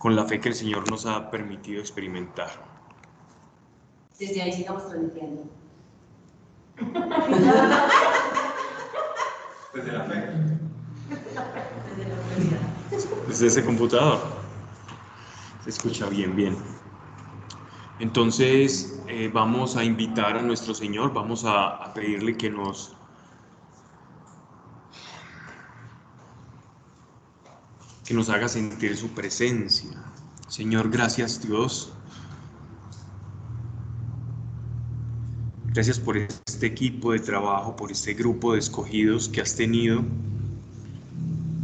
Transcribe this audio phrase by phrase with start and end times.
[0.00, 2.48] con la fe que el Señor nos ha permitido experimentar.
[4.18, 5.42] Desde ahí sigamos transmitiendo.
[9.74, 10.30] Desde la fe.
[11.10, 12.60] Desde la autoridad.
[13.28, 14.20] Desde ese computador.
[15.64, 16.56] Se escucha bien, bien.
[17.98, 22.96] Entonces eh, vamos a invitar a nuestro Señor, vamos a, a pedirle que nos
[28.10, 29.88] que nos haga sentir su presencia.
[30.48, 31.92] Señor, gracias Dios.
[35.66, 40.02] Gracias por este equipo de trabajo, por este grupo de escogidos que has tenido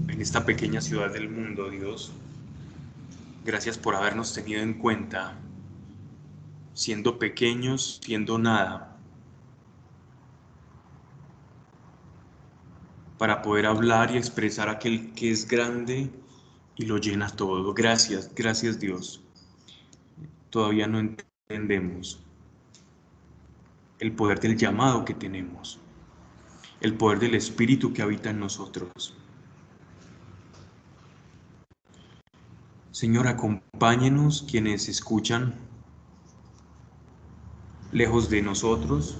[0.06, 2.12] en esta pequeña ciudad del mundo, Dios.
[3.44, 5.36] Gracias por habernos tenido en cuenta,
[6.74, 8.96] siendo pequeños, siendo nada,
[13.18, 16.08] para poder hablar y expresar aquel que es grande
[16.76, 17.74] y lo llena todo.
[17.74, 19.22] Gracias, gracias Dios.
[20.50, 22.22] Todavía no entendemos
[23.98, 25.80] el poder del llamado que tenemos,
[26.80, 29.16] el poder del Espíritu que habita en nosotros.
[32.90, 35.54] Señor, acompáñenos quienes escuchan
[37.92, 39.16] lejos de nosotros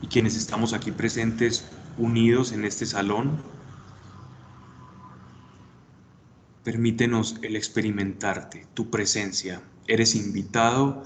[0.00, 1.68] y quienes estamos aquí presentes
[1.98, 3.42] unidos en este salón.
[6.64, 9.62] Permítenos el experimentarte, tu presencia.
[9.86, 11.02] Eres invitado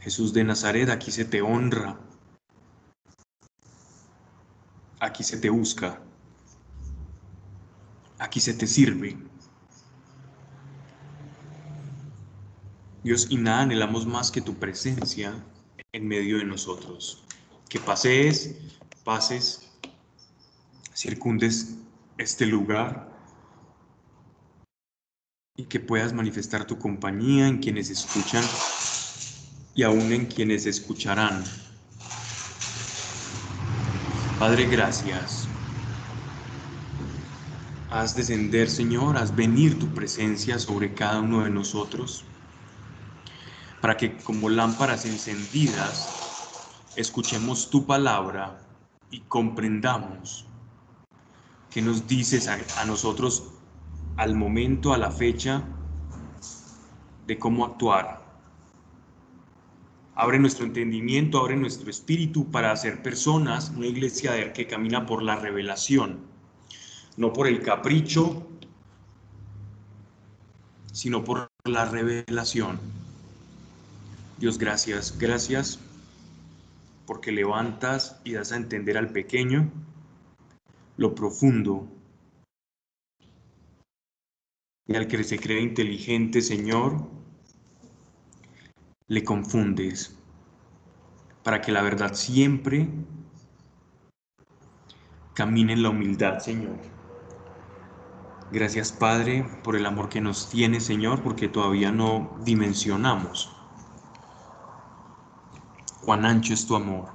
[0.00, 2.00] Jesús de Nazaret, aquí se te honra,
[4.98, 6.02] aquí se te busca,
[8.18, 9.16] aquí se te sirve.
[13.04, 15.40] Dios, y nada anhelamos más que tu presencia
[15.92, 17.22] en medio de nosotros.
[17.68, 18.56] Que pasees,
[19.04, 19.70] pases,
[20.94, 21.76] circundes
[22.18, 23.11] este lugar
[25.56, 28.42] y que puedas manifestar tu compañía en quienes escuchan
[29.74, 31.44] y aún en quienes escucharán.
[34.38, 35.46] Padre, gracias.
[37.90, 42.24] Haz descender, Señor, haz venir tu presencia sobre cada uno de nosotros,
[43.82, 46.08] para que como lámparas encendidas
[46.96, 48.62] escuchemos tu palabra
[49.10, 50.46] y comprendamos
[51.70, 53.52] qué nos dices a, a nosotros
[54.16, 55.62] al momento, a la fecha,
[57.26, 58.22] de cómo actuar
[60.14, 65.36] Abre nuestro entendimiento, abre nuestro espíritu para ser personas, una iglesia que camina por la
[65.36, 66.20] revelación,
[67.16, 68.46] no por el capricho,
[70.92, 72.78] sino por la revelación.
[74.36, 75.78] Dios, gracias, gracias
[77.06, 79.70] porque levantas y das a entender al pequeño
[80.98, 81.88] lo profundo.
[84.86, 87.08] Y al que se cree inteligente, Señor,
[89.06, 90.18] le confundes,
[91.42, 92.88] para que la verdad siempre
[95.34, 96.78] camine en la humildad, Señor.
[98.50, 103.56] Gracias, Padre, por el amor que nos tiene, Señor, porque todavía no dimensionamos
[106.02, 107.08] cuán ancho es tu amor.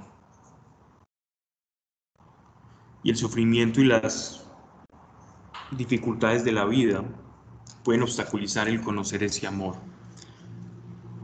[3.02, 4.46] Y el sufrimiento y las
[5.70, 7.04] dificultades de la vida
[7.88, 9.76] pueden obstaculizar el conocer ese amor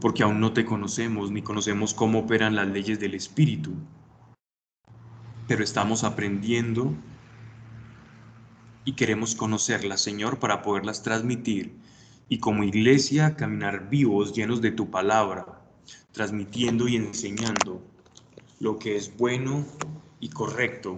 [0.01, 3.75] porque aún no te conocemos ni conocemos cómo operan las leyes del Espíritu.
[5.47, 6.91] Pero estamos aprendiendo
[8.83, 11.75] y queremos conocerlas, Señor, para poderlas transmitir
[12.29, 15.61] y como iglesia caminar vivos, llenos de tu palabra,
[16.13, 17.79] transmitiendo y enseñando
[18.59, 19.63] lo que es bueno
[20.19, 20.97] y correcto,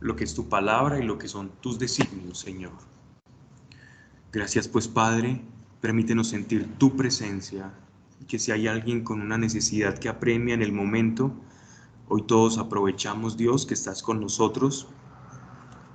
[0.00, 2.87] lo que es tu palabra y lo que son tus designios, Señor.
[4.30, 5.40] Gracias pues, Padre,
[5.80, 7.72] permítenos sentir tu presencia
[8.26, 11.32] que si hay alguien con una necesidad que apremia en el momento,
[12.08, 14.86] hoy todos aprovechamos, Dios, que estás con nosotros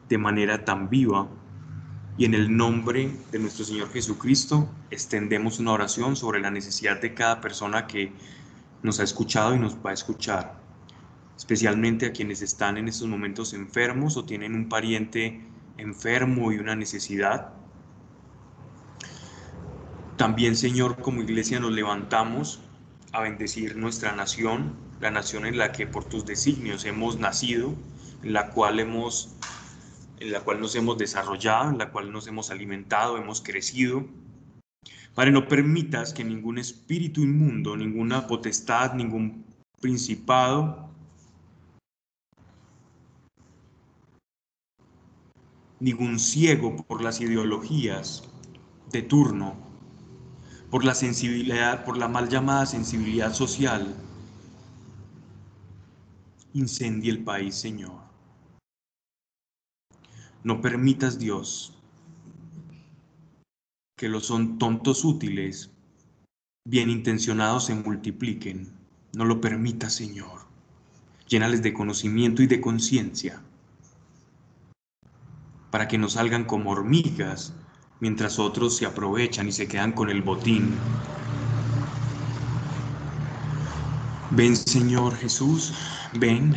[0.09, 1.27] de manera tan viva.
[2.17, 7.13] Y en el nombre de nuestro Señor Jesucristo, extendemos una oración sobre la necesidad de
[7.13, 8.13] cada persona que
[8.81, 10.59] nos ha escuchado y nos va a escuchar,
[11.37, 15.45] especialmente a quienes están en estos momentos enfermos o tienen un pariente
[15.77, 17.53] enfermo y una necesidad
[20.17, 22.61] también, Señor, como iglesia nos levantamos
[23.11, 27.73] a bendecir nuestra nación, la nación en la que por tus designios hemos nacido,
[28.23, 29.35] en la cual hemos
[30.19, 34.05] la cual nos hemos desarrollado, en la cual nos hemos alimentado, hemos crecido.
[35.13, 39.45] Padre, no permitas que ningún espíritu inmundo, ninguna potestad, ningún
[39.81, 40.89] principado,
[45.79, 48.23] ningún ciego por las ideologías
[48.91, 49.72] de turno
[50.73, 53.95] por la sensibilidad, por la mal llamada sensibilidad social,
[56.55, 58.01] incendie el país, Señor.
[60.43, 61.77] No permitas, Dios,
[63.95, 65.69] que los son tontos útiles,
[66.65, 68.73] bien intencionados se multipliquen.
[69.15, 70.47] No lo permitas, Señor.
[71.27, 73.43] Llénales de conocimiento y de conciencia
[75.69, 77.53] para que no salgan como hormigas
[78.03, 80.75] mientras otros se aprovechan y se quedan con el botín.
[84.31, 85.73] Ven Señor Jesús,
[86.19, 86.53] ven,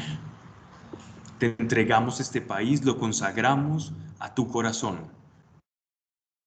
[1.38, 4.98] te entregamos este país, lo consagramos a tu corazón.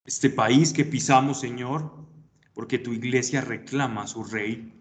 [0.05, 1.93] Este país que pisamos, Señor,
[2.53, 4.73] porque tu iglesia reclama a su rey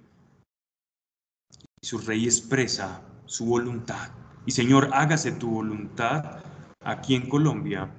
[1.80, 4.10] y su rey expresa su voluntad.
[4.46, 6.42] Y Señor, hágase tu voluntad
[6.80, 7.94] aquí en Colombia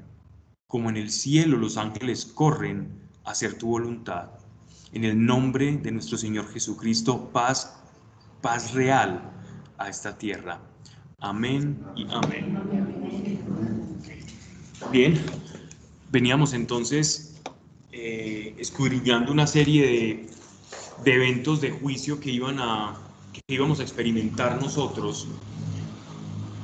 [0.70, 2.90] como en el cielo los ángeles corren
[3.26, 4.30] a hacer tu voluntad.
[4.94, 7.82] En el nombre de nuestro Señor Jesucristo, paz,
[8.40, 9.32] paz real
[9.80, 10.62] a esta tierra.
[11.22, 12.60] Amén y amén.
[14.92, 15.20] Bien,
[16.12, 17.42] veníamos entonces
[17.92, 20.30] eh, escudriñando una serie de,
[21.04, 22.96] de, eventos de juicio que, iban a,
[23.34, 25.28] que íbamos a experimentar nosotros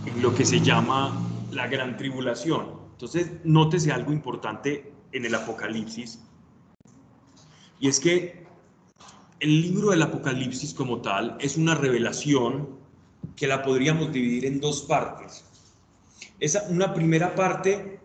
[0.06, 1.20] en lo que se llama
[1.50, 2.85] la gran tribulación.
[2.96, 6.20] Entonces, nótese algo importante en el Apocalipsis,
[7.80, 8.46] y es que
[9.40, 12.70] el libro del Apocalipsis como tal es una revelación
[13.36, 15.44] que la podríamos dividir en dos partes.
[16.40, 18.00] Esa, una primera parte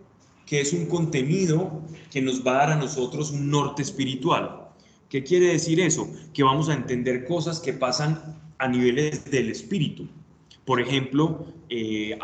[0.45, 4.69] que es un contenido que nos va a dar a nosotros un norte espiritual.
[5.09, 6.11] ¿Qué quiere decir eso?
[6.33, 10.09] Que vamos a entender cosas que pasan a niveles del espíritu.
[10.71, 12.17] Por ejemplo, eh,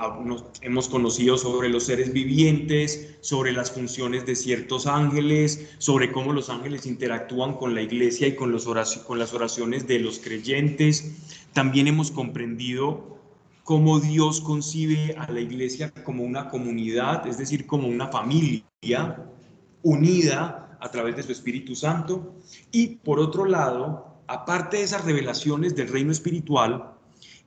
[0.62, 6.48] hemos conocido sobre los seres vivientes, sobre las funciones de ciertos ángeles, sobre cómo los
[6.48, 8.66] ángeles interactúan con la iglesia y con, los
[9.04, 11.16] con las oraciones de los creyentes.
[11.54, 13.18] También hemos comprendido
[13.64, 18.62] cómo Dios concibe a la iglesia como una comunidad, es decir, como una familia
[19.82, 22.36] unida a través de su Espíritu Santo.
[22.70, 26.92] Y por otro lado, aparte de esas revelaciones del reino espiritual,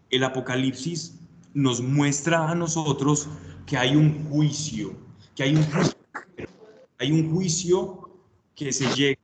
[0.09, 1.19] el Apocalipsis
[1.53, 3.27] nos muestra a nosotros
[3.65, 4.95] que hay un juicio,
[5.35, 5.56] que hay
[7.11, 8.09] un juicio,
[8.56, 9.19] que se llega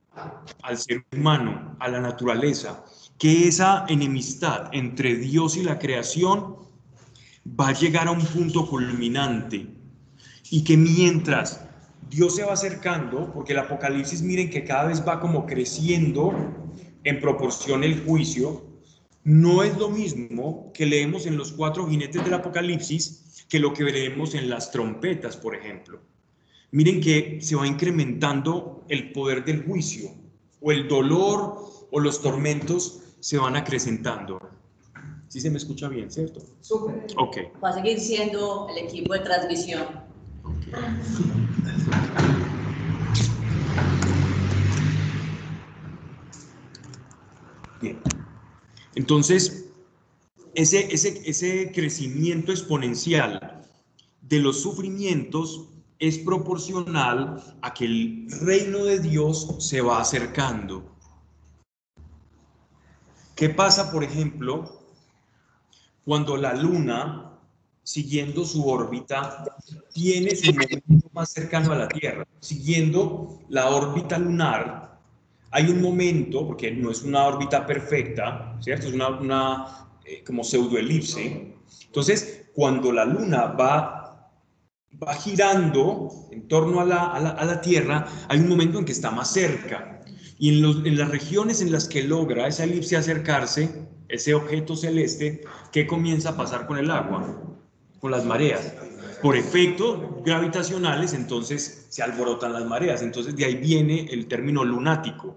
[0.62, 2.84] al ser humano, a la naturaleza,
[3.18, 6.56] que esa enemistad entre Dios y la creación
[7.48, 9.66] va a llegar a un punto culminante
[10.50, 11.60] y que mientras
[12.08, 16.32] Dios se va acercando, porque el Apocalipsis miren que cada vez va como creciendo
[17.04, 18.65] en proporción el juicio,
[19.26, 23.82] no es lo mismo que leemos en los cuatro jinetes del Apocalipsis que lo que
[23.82, 26.00] veremos en las trompetas, por ejemplo.
[26.70, 30.10] Miren que se va incrementando el poder del juicio,
[30.60, 31.58] o el dolor
[31.90, 34.38] o los tormentos se van acrecentando.
[35.26, 36.40] ¿Sí se me escucha bien, cierto?
[36.60, 37.06] Súper.
[37.16, 37.36] Ok.
[37.62, 39.86] Va a seguir siendo el equipo de transmisión.
[47.80, 47.98] Bien.
[48.96, 49.66] Entonces,
[50.54, 53.62] ese, ese, ese crecimiento exponencial
[54.22, 60.96] de los sufrimientos es proporcional a que el reino de Dios se va acercando.
[63.34, 64.80] ¿Qué pasa, por ejemplo,
[66.06, 67.38] cuando la luna,
[67.82, 69.44] siguiendo su órbita,
[69.92, 72.26] tiene su momento más cercano a la Tierra?
[72.40, 74.95] Siguiendo la órbita lunar,
[75.50, 78.88] hay un momento, porque no es una órbita perfecta, ¿cierto?
[78.88, 81.54] Es una, una eh, como pseudoelipse.
[81.86, 84.30] Entonces, cuando la Luna va,
[85.02, 89.10] va girando en torno a la, a, la, Tierra, hay un momento en que está
[89.10, 90.00] más cerca.
[90.38, 95.42] Y en, en las regiones en las que logra esa elipse acercarse, ese objeto celeste,
[95.72, 97.42] ¿qué comienza a pasar con el agua?
[97.98, 98.74] Con las mareas
[99.22, 103.02] por efectos gravitacionales, entonces se alborotan las mareas.
[103.02, 105.36] Entonces de ahí viene el término lunático,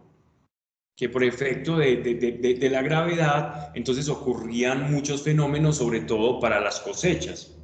[0.95, 2.13] que por efecto de, de,
[2.59, 7.55] de, la gravedad, entonces ocurrían muchos fenómenos, sobre todo para las cosechas.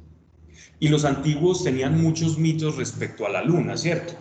[0.80, 4.14] Y los antiguos tenían muchos mitos respecto a la luna, ¿cierto?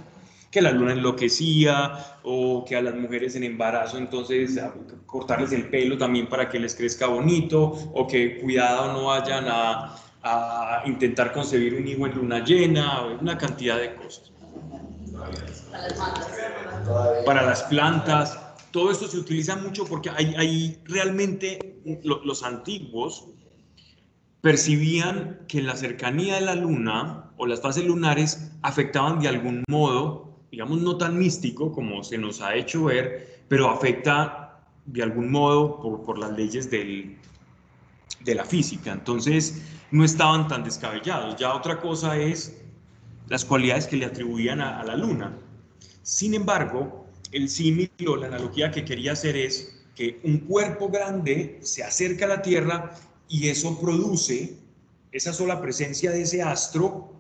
[0.52, 4.60] Que la luna enloquecía o que a las mujeres en embarazo entonces
[5.06, 7.62] cortarles el pelo también para que les crezca bonito
[7.94, 9.96] o que cuidado no vayan a,
[10.26, 14.32] a intentar concebir un hijo en luna llena, una cantidad de cosas.
[17.26, 18.38] Para las plantas,
[18.72, 23.28] todo esto se utiliza mucho porque hay, realmente los antiguos
[24.42, 30.26] percibían que la cercanía de la luna o las fases lunares afectaban de algún modo
[30.56, 35.82] digamos, no tan místico como se nos ha hecho ver, pero afecta de algún modo
[35.82, 37.18] por, las leyes del,
[38.22, 38.94] de la física.
[38.94, 39.62] Entonces,
[39.92, 41.36] no estaban tan descabellados.
[41.38, 42.58] Ya otra cosa es
[43.28, 45.38] las cualidades que le atribuían a, la luna.
[46.04, 51.60] Sin embargo, el símil o la analogía que quería hacer es que un cuerpo grande
[51.62, 52.96] se acerca a la Tierra
[53.28, 54.58] y eso produce,
[55.12, 57.14] esa sola presencia de ese astro,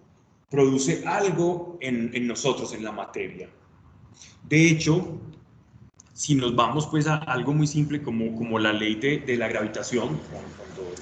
[0.50, 3.50] produce algo en, nosotros, en la materia.
[4.44, 5.20] De hecho,
[6.14, 10.20] si nos vamos pues a algo muy simple como, como la ley de, la gravitación,
[10.32, 10.94] cuando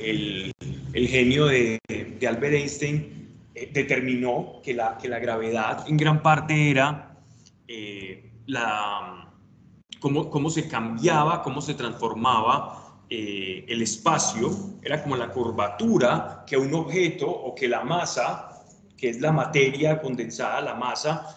[0.00, 0.52] el,
[0.92, 1.78] genio de,
[2.26, 7.16] Albert Einstein eh, determinó que la, que la gravedad en gran parte era
[7.68, 9.30] eh, la,
[10.00, 14.50] cómo, cómo, se cambiaba, cómo se transformaba eh, el espacio,
[14.82, 18.62] era como la curvatura que un objeto o que la masa,
[18.96, 21.36] que es la materia condensada, la masa,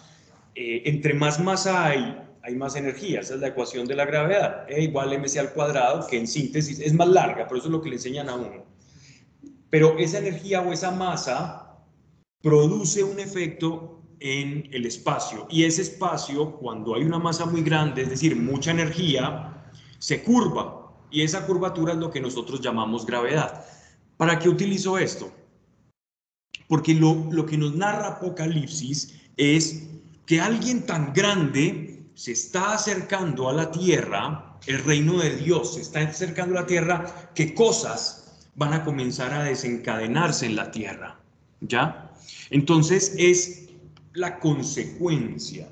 [0.56, 3.20] entre más masa hay, hay más energía.
[3.20, 4.70] Esa es la ecuación de la gravedad.
[4.70, 7.80] E igual mc al cuadrado, que en síntesis es más larga, pero eso es lo
[7.82, 8.73] que le enseñan a uno.
[9.70, 11.78] Pero esa energía o esa masa
[12.40, 18.02] produce un efecto en el espacio y ese espacio cuando hay una masa muy grande,
[18.02, 23.64] es decir, mucha energía, se curva y esa curvatura es lo que nosotros llamamos gravedad.
[24.16, 25.32] ¿Para qué utilizo esto?
[26.68, 29.88] Porque lo, lo que nos narra Apocalipsis es
[30.26, 35.82] que alguien tan grande se está acercando a la tierra, el reino de Dios se
[35.82, 38.23] está acercando a la tierra, que cosas
[38.56, 41.20] van a comenzar a desencadenarse en la tierra.
[41.60, 42.12] ¿Ya?
[42.50, 43.68] Entonces es
[44.12, 45.68] la consecuencia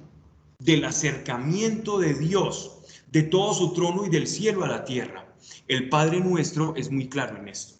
[0.59, 2.79] del acercamiento de Dios,
[3.11, 5.27] de todo su trono y del cielo a la tierra.
[5.69, 7.75] El Padre nuestro es muy claro en esto.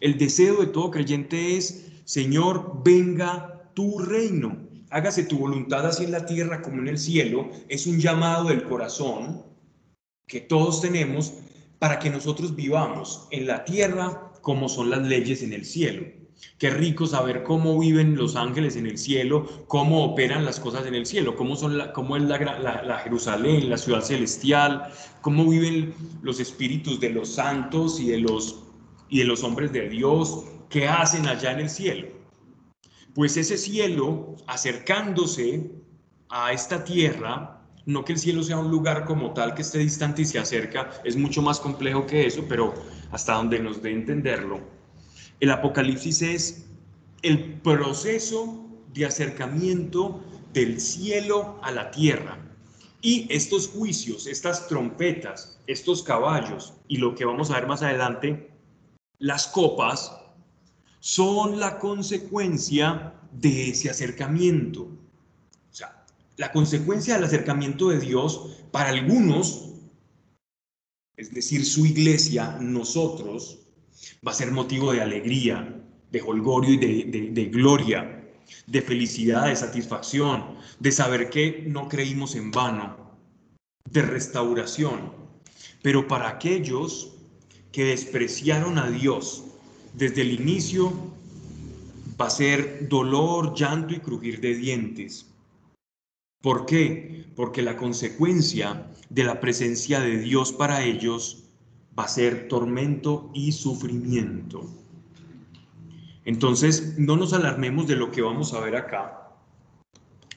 [0.00, 4.56] El deseo de todo creyente es, Señor, venga tu reino,
[4.90, 7.50] hágase tu voluntad así en la tierra como en el cielo.
[7.68, 9.42] Es un llamado del corazón
[10.26, 11.34] que todos tenemos
[11.78, 16.06] para que nosotros vivamos en la tierra como son las leyes en el cielo.
[16.58, 20.94] Qué rico saber cómo viven los ángeles en el cielo, cómo operan las cosas en
[20.94, 26.40] el cielo, cómo, son la, cómo es la, Jerusalén, la ciudad celestial, cómo viven los
[26.40, 28.64] espíritus de los santos y de los,
[29.08, 32.08] y de los hombres de Dios, qué hacen allá en el cielo.
[33.14, 35.70] Pues ese cielo, acercándose
[36.28, 40.22] a esta tierra, no que el cielo sea un lugar como tal que esté distante
[40.22, 42.74] y se acerca, es mucho más complejo que eso, pero
[43.10, 44.60] hasta donde nos dé entenderlo,
[45.40, 46.66] el Apocalipsis es
[47.22, 50.22] el proceso de acercamiento
[50.52, 52.38] del cielo a la tierra.
[53.02, 58.50] Y estos juicios, estas trompetas, estos caballos y lo que vamos a ver más adelante,
[59.18, 60.16] las copas,
[61.00, 64.88] son la consecuencia de ese acercamiento.
[66.36, 69.70] La consecuencia del acercamiento de Dios para algunos,
[71.16, 73.60] es decir, su iglesia, nosotros,
[74.26, 78.28] va a ser motivo de alegría, de holgorio y de, gloria,
[78.66, 82.96] de felicidad, de satisfacción, de saber que no creímos en vano,
[83.88, 85.12] de restauración.
[85.82, 87.12] Pero para aquellos
[87.70, 89.44] que despreciaron a Dios
[89.92, 90.92] desde el inicio,
[92.20, 95.26] va a ser dolor, llanto y crujir de dientes.
[96.44, 97.24] ¿Por qué?
[97.34, 101.44] Porque la consecuencia de la presencia de Dios para ellos
[101.98, 104.70] va a ser tormento y sufrimiento.
[106.26, 109.30] Entonces, no nos alarmemos de lo que vamos a ver acá,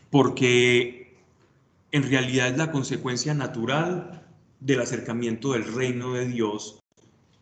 [0.09, 1.17] porque
[1.91, 4.25] en realidad es la consecuencia natural
[4.61, 6.85] del acercamiento del reino de Dios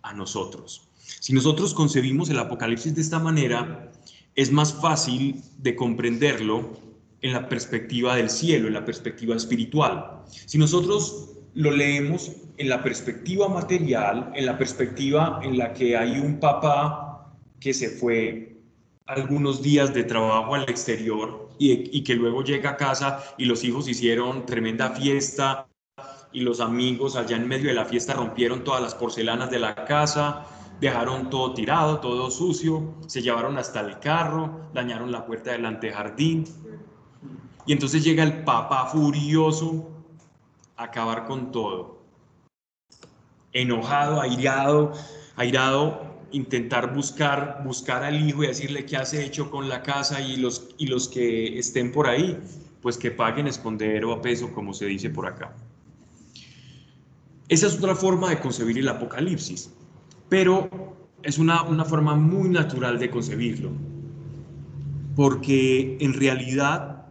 [0.02, 0.90] a nosotros.
[1.20, 3.92] Si nosotros concebimos el Apocalipsis de esta manera,
[4.34, 6.84] es más fácil de comprenderlo
[7.26, 10.22] en la perspectiva del cielo, en la perspectiva espiritual.
[10.28, 16.20] Si nosotros lo leemos en la perspectiva material, en la perspectiva en la que hay
[16.20, 18.62] un papá que se fue
[19.08, 23.88] algunos días de trabajo al exterior y, que luego llega a casa y los hijos
[23.88, 25.68] hicieron tremenda fiesta
[26.32, 29.74] y los amigos allá en medio de la fiesta rompieron todas las porcelanas de la
[29.74, 30.46] casa,
[30.80, 36.46] dejaron todo tirado, todo sucio, se llevaron hasta el carro, dañaron la puerta del antejardín.
[37.66, 39.90] Y entonces llega el papá furioso
[40.78, 41.96] a acabar con todo
[43.56, 44.92] enojado, airado,
[45.38, 50.36] airado, intentar buscar, buscar al hijo y decirle qué hace hecho con la casa y
[50.36, 52.38] los, y los que estén por ahí,
[52.82, 55.56] pues que paguen escondedero a peso, como se dice por acá.
[57.48, 59.72] Esa es otra forma de concebir el apocalipsis,
[60.28, 60.70] pero
[61.24, 63.72] es una, una forma muy natural de concebirlo,
[65.16, 67.05] porque en realidad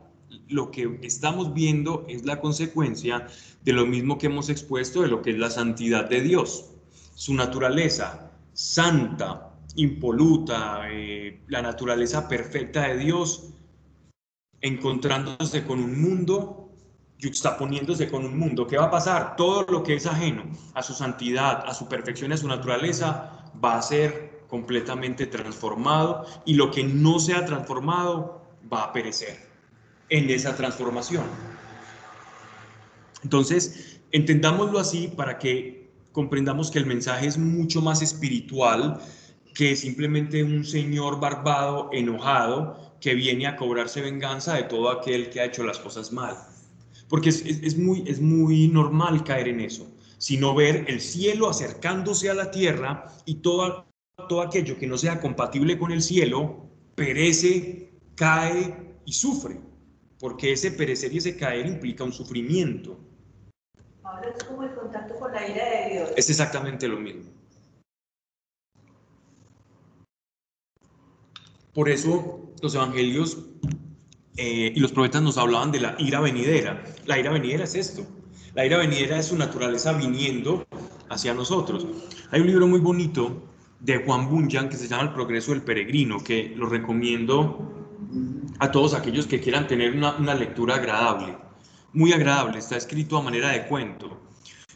[0.49, 3.27] lo que estamos viendo es la consecuencia
[3.63, 6.71] de lo mismo que hemos expuesto de lo que es la santidad de Dios.
[7.15, 13.51] Su naturaleza santa, impoluta, eh, la naturaleza perfecta de Dios,
[14.61, 16.71] encontrándose con un mundo,
[17.23, 18.67] juxtaponiéndose con un mundo.
[18.67, 19.37] ¿Qué va a pasar?
[19.37, 23.79] Todo lo que es ajeno a su santidad, a su perfección, a su naturaleza, va
[23.79, 29.44] a ser completamente transformado y lo que no sea transformado va a perecer
[30.09, 31.25] en esa transformación.
[33.23, 39.01] Entonces, entendámoslo así para que comprendamos que el mensaje es mucho más espiritual
[39.55, 45.41] que simplemente un señor barbado, enojado, que viene a cobrarse venganza de todo aquel que
[45.41, 46.37] ha hecho las cosas mal.
[47.09, 49.87] Porque es, muy, es muy normal caer en eso,
[50.19, 53.87] sino ver el cielo acercándose a la tierra y todo,
[54.29, 59.61] todo aquello que no sea compatible con el cielo perece, cae y sufre,
[60.25, 62.99] porque ese perecer y ese caer implica un sufrimiento.
[64.03, 66.11] Ahora es como el contacto con la ira de Dios.
[66.17, 67.25] Es exactamente lo mismo.
[71.75, 73.37] Por eso los evangelios
[74.39, 76.83] eh, y los profetas nos hablaban de la ira venidera.
[77.05, 78.07] La ira venidera es esto.
[78.55, 80.65] La ira venidera es su naturaleza viniendo
[81.11, 81.87] hacia nosotros.
[82.31, 83.43] Hay un libro muy bonito
[83.79, 87.84] de Juan Bunyan que se llama El progreso del peregrino, que lo recomiendo
[88.59, 91.37] a todos aquellos que quieran tener una, una lectura agradable.
[91.93, 94.21] Muy agradable, está escrito a manera de cuento.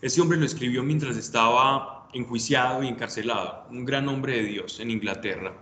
[0.00, 4.90] Ese hombre lo escribió mientras estaba enjuiciado y encarcelado, un gran hombre de Dios en
[4.90, 5.54] Inglaterra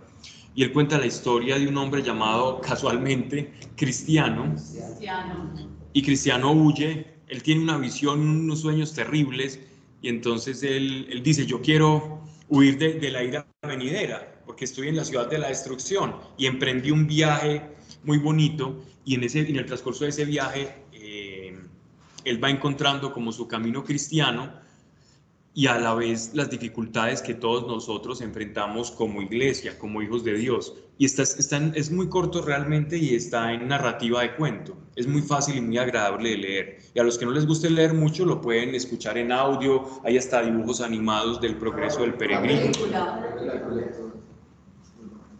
[0.57, 4.55] y él cuenta la historia de un hombre llamado casualmente Cristiano.
[5.93, 9.59] Y Cristiano huye, él tiene una visión, unos sueños terribles,
[10.01, 15.05] y entonces él, dice, yo quiero huir de, la ira venidera, porque estoy en la
[15.05, 17.61] ciudad de la destrucción, y emprendí un viaje
[18.07, 21.59] muy bonito, y en, ese, en el transcurso de ese viaje, eh,
[22.23, 24.51] él va encontrando como su camino cristiano,
[25.53, 30.35] y a la vez las dificultades que todos nosotros enfrentamos como iglesia, como hijos de
[30.35, 30.75] Dios.
[30.99, 34.77] Y está, es muy corto realmente y está en narrativa de cuento.
[34.95, 36.77] Es muy fácil y muy agradable de leer.
[36.93, 39.83] Y a los que no les guste leer mucho lo pueden escuchar en audio.
[40.03, 42.71] Hay hasta dibujos animados del progreso del peregrino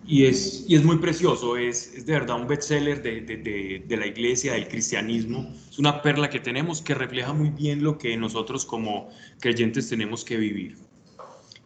[0.07, 3.97] y es, y es muy precioso, es, es de verdad un bestseller de, de, de,
[3.97, 8.15] la iglesia, del cristianismo, es una perla que tenemos que refleja muy bien lo que
[8.15, 9.09] nosotros como
[9.41, 10.77] creyentes tenemos que vivir.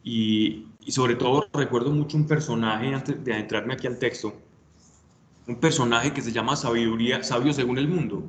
[0.03, 4.33] Y, y sobre todo recuerdo mucho un personaje, antes de adentrarme aquí al texto,
[5.47, 8.27] un personaje que se llama Sabiduría, Sabio según el mundo,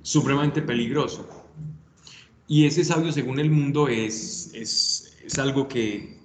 [0.00, 1.28] supremamente peligroso.
[2.48, 6.15] Y ese sabio según el mundo es, es, es algo que,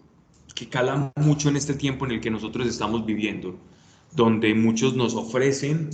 [0.54, 3.58] que cala mucho en este tiempo en el que nosotros estamos viviendo,
[4.14, 5.90] donde muchos nos ofrecen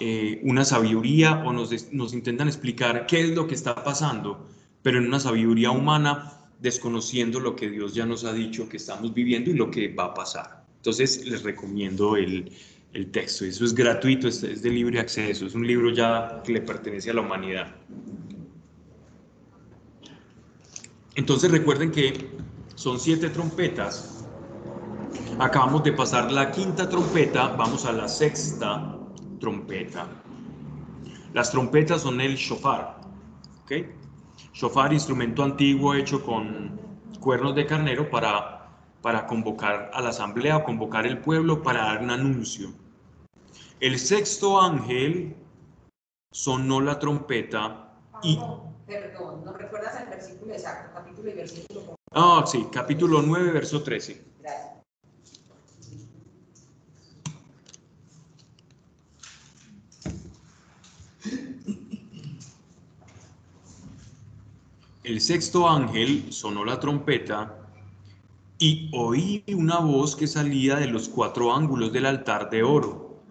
[0.00, 4.46] eh, una sabiduría o nos, nos intentan explicar qué es lo que está pasando,
[4.82, 9.12] pero en una sabiduría humana, desconociendo lo que Dios ya nos ha dicho que estamos
[9.12, 10.64] viviendo y lo que va a pasar.
[10.76, 12.50] Entonces les recomiendo el,
[12.92, 13.44] el texto.
[13.44, 17.10] Eso es gratuito, es, es de libre acceso, es un libro ya que le pertenece
[17.10, 17.74] a la humanidad.
[21.16, 22.33] Entonces recuerden que
[22.84, 24.26] son siete trompetas.
[25.38, 28.98] Acabamos de pasar la quinta trompeta, vamos a la sexta
[29.40, 30.06] trompeta.
[31.32, 33.00] Las trompetas son el shofar.
[33.62, 33.72] ¿ok?
[34.52, 36.78] Shofar, instrumento antiguo hecho con
[37.20, 38.68] cuernos de carnero para,
[39.00, 42.68] para convocar a la asamblea o convocar el pueblo para dar un anuncio.
[43.80, 45.34] El sexto ángel
[46.32, 48.38] sonó la trompeta y...
[48.86, 51.96] Perdón, ¿no recuerdas el versículo exacto, capítulo y versículo?
[52.12, 54.22] Ah, sí, capítulo 9, verso 13.
[65.02, 67.58] El sexto ángel sonó la trompeta
[68.58, 73.22] y oí una voz que salía de los cuatro ángulos del altar de oro,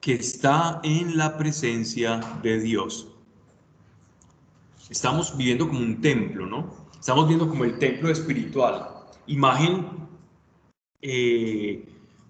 [0.00, 3.15] que está en la presencia de Dios.
[4.88, 6.86] Estamos viviendo como un templo, ¿no?
[6.98, 8.88] Estamos viendo como el templo espiritual.
[9.26, 9.86] Imagen
[11.02, 11.84] eh,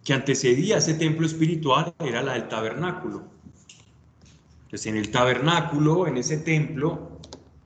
[0.04, 3.24] que antecedía a ese templo espiritual era la del tabernáculo.
[4.64, 7.20] Entonces, en el tabernáculo, en ese templo,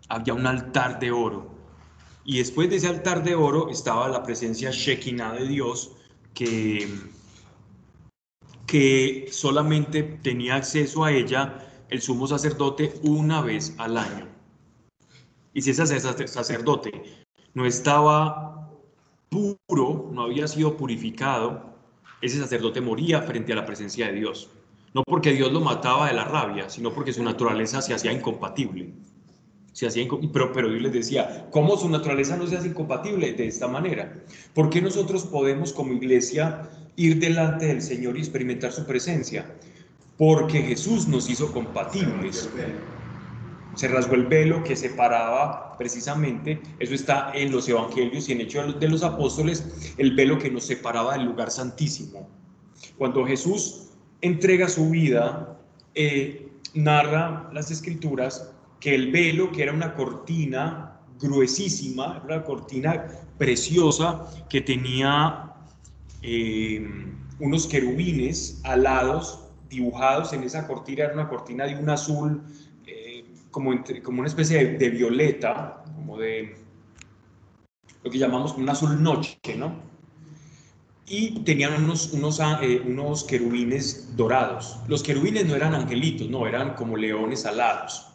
[0.08, 1.50] había un altar de oro.
[2.24, 5.92] Y después de ese altar de oro estaba la presencia Shekinah de Dios,
[6.34, 6.88] que,
[8.66, 14.39] que solamente tenía acceso a ella el sumo sacerdote una vez al año.
[15.52, 15.86] Y si ese
[16.28, 17.02] sacerdote
[17.54, 18.70] no estaba
[19.28, 21.70] puro, no había sido purificado,
[22.20, 24.50] ese sacerdote moría frente a la presencia de Dios.
[24.92, 28.92] No porque Dios lo mataba de la rabia, sino porque su naturaleza se hacía incompatible.
[29.72, 33.32] Se hacía pero, pero Dios les decía, ¿cómo su naturaleza no se hace incompatible?
[33.32, 34.12] De esta manera.
[34.52, 39.46] ¿Por qué nosotros podemos como iglesia ir delante del Señor y experimentar su presencia?
[40.18, 42.50] Porque Jesús nos hizo compatibles.
[43.74, 48.78] Se rasgó el velo que separaba precisamente, eso está en los evangelios y en Hechos
[48.78, 52.28] de los Apóstoles, el velo que nos separaba del lugar santísimo.
[52.98, 55.58] Cuando Jesús entrega su vida,
[55.94, 63.06] eh, narra las escrituras que el velo, que era una cortina gruesísima, una cortina
[63.38, 65.52] preciosa que tenía
[66.22, 66.86] eh,
[67.38, 72.42] unos querubines alados dibujados en esa cortina, era una cortina de un azul
[73.50, 76.56] como, como una especie de, de, violeta, como de
[78.02, 79.90] lo que llamamos un azul noche, ¿no?
[81.10, 84.78] y tenían unos, unos, ah, eh, unos querubines dorados.
[84.86, 88.06] Los querubines no eran angelitos, no, eran como leones alados.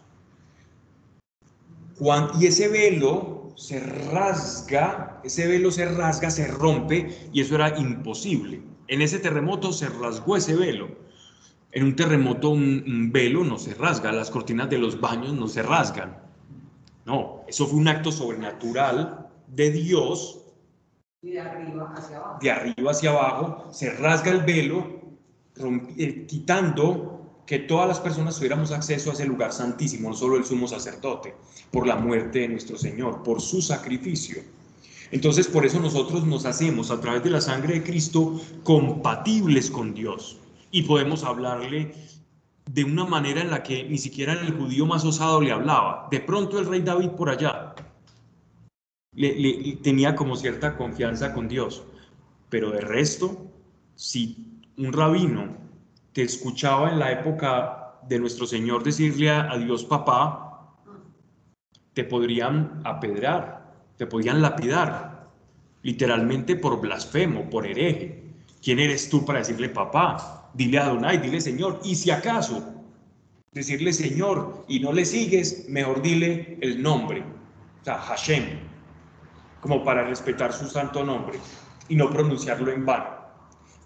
[2.39, 8.61] y ese velo se rasga, ese velo se rasga, se rompe y eso era imposible.
[8.87, 10.87] En ese terremoto se rasgó ese velo.
[11.75, 15.61] En un terremoto un velo no se rasga, las cortinas de los baños no se
[15.61, 16.17] rasgan.
[17.05, 20.41] No, eso fue un acto sobrenatural de Dios
[21.21, 22.39] de arriba hacia abajo.
[22.41, 25.01] De arriba hacia abajo, se rasga el velo,
[25.97, 30.45] eh, quitando que todas las personas tuviéramos acceso a ese lugar santísimo, no solo el
[30.45, 31.35] sumo sacerdote,
[31.71, 34.41] por la muerte de nuestro Señor, por su sacrificio.
[35.11, 39.93] Entonces, por eso nosotros nos hacemos a través de la sangre de Cristo compatibles con
[39.93, 40.39] Dios
[40.75, 41.93] y podemos hablarle
[42.69, 46.09] de una manera en la que ni siquiera el judío más osado le hablaba.
[46.11, 47.73] De pronto el rey David por allá
[49.13, 51.85] le, tenía como cierta confianza con Dios.
[52.49, 53.49] Pero de resto,
[53.95, 55.55] si un rabino
[56.11, 60.75] te escuchaba en la época de nuestro Señor decirle a, Dios papá,
[61.93, 65.29] te podrían apedrar, te podían lapidar,
[65.83, 68.25] literalmente por blasfemo, por hereje.
[68.61, 70.34] ¿Quién eres tú para decirle papá?
[70.55, 71.79] Dile a Adonai, dile Señor.
[71.83, 72.73] Y si acaso
[73.51, 77.23] decirle Señor y no le sigues, mejor dile el nombre,
[77.81, 78.65] o sea, Hashem
[79.65, 81.39] como para respetar su santo nombre
[81.89, 83.07] y no pronunciarlo en vano.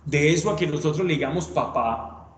[0.03, 2.35] De eso a que nosotros le digamos papá,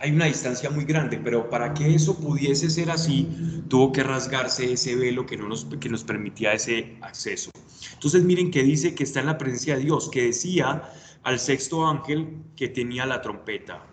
[0.00, 3.28] hay una distancia muy grande, pero para que eso pudiese ser así,
[3.68, 7.52] tuvo que rasgarse ese velo que, no nos, que nos permitía ese acceso.
[7.92, 10.82] Entonces miren que dice que está en la presencia de Dios, que decía
[11.28, 13.84] al sexto ángel que tenía la trompeta,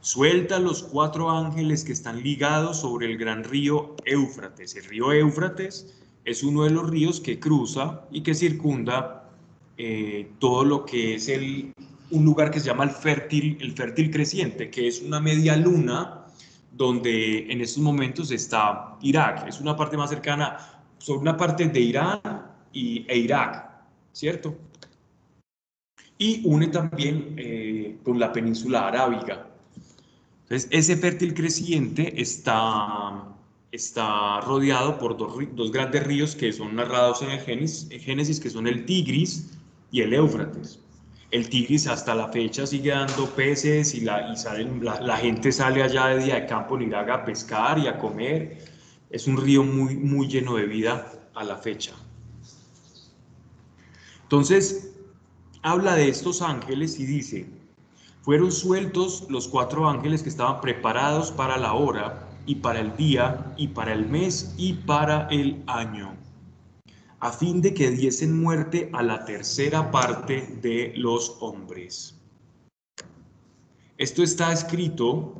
[0.00, 4.76] suelta los cuatro ángeles que están ligados sobre el gran río Éufrates.
[4.76, 9.30] El río Éufrates es uno de los ríos que cruza y que circunda
[9.78, 11.72] eh, todo lo que es el,
[12.10, 16.26] un lugar que se llama el fértil, el fértil creciente, que es una media luna
[16.72, 19.48] donde en estos momentos está Irak.
[19.48, 20.58] Es una parte más cercana,
[20.98, 22.20] son una parte de Irán
[22.70, 23.66] y, e Irak,
[24.12, 24.58] ¿cierto?
[26.22, 29.48] Y une también eh, con la península arábiga.
[30.44, 33.26] Entonces, ese fértil creciente está
[33.72, 38.68] está rodeado por dos, dos, grandes ríos que son narrados en el Génesis, que son
[38.68, 39.50] el Tigris
[39.90, 40.78] y el Éufrates.
[41.32, 45.82] El Tigris hasta la fecha sigue dando peces y, la, y salen, la, gente sale
[45.82, 48.58] allá de día de campo en Irak a pescar y a comer.
[49.10, 51.94] Es un río muy, muy lleno de vida a la fecha.
[54.24, 54.91] Entonces,
[55.62, 57.46] habla de estos ángeles y dice,
[58.22, 63.54] fueron sueltos los cuatro ángeles que estaban preparados para la hora y para el día
[63.56, 66.14] y para el mes y para el año,
[67.20, 72.18] a fin de que diesen muerte a la tercera parte de los hombres.
[73.98, 75.34] Esto está escrito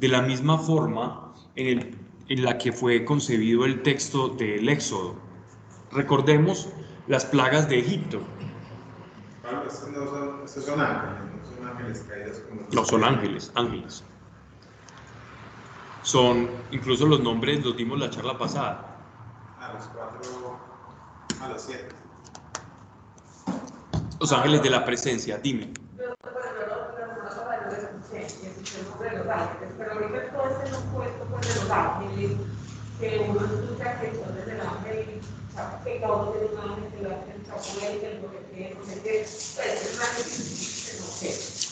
[0.00, 1.96] de la misma forma en,
[2.28, 5.14] en la que fue concebido el texto del Éxodo.
[5.92, 6.68] Recordemos
[7.06, 8.20] las plagas de Egipto.
[12.72, 14.04] No son ángeles, ángeles
[16.04, 19.00] son, incluso los nombres los dimos la charla pasada.
[19.58, 20.58] A los cuatro,
[21.40, 21.88] a los siete.
[24.20, 25.72] Los ángeles de la presencia, dime.
[25.96, 26.14] Pero
[29.92, 32.32] ahorita todo puesto de los ángeles,
[33.00, 35.20] que uno escucha que son desde el ángel,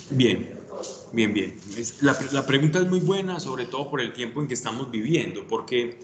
[0.09, 0.59] Bien,
[1.11, 1.59] bien, bien.
[2.01, 5.47] La, la, pregunta es muy buena, sobre todo por el tiempo en que estamos viviendo,
[5.47, 5.99] porque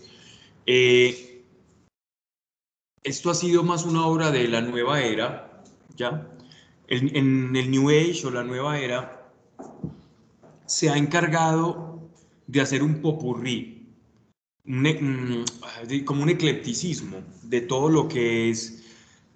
[0.72, 1.44] Eh,
[3.02, 5.64] esto ha sido más una obra de la nueva era,
[5.96, 6.28] ¿ya?
[6.90, 9.32] En, en el New Age o la nueva era
[10.66, 12.10] se ha encargado
[12.48, 13.88] de hacer un popurrí,
[14.66, 18.84] un e- mm, como un eclecticismo de todo lo que es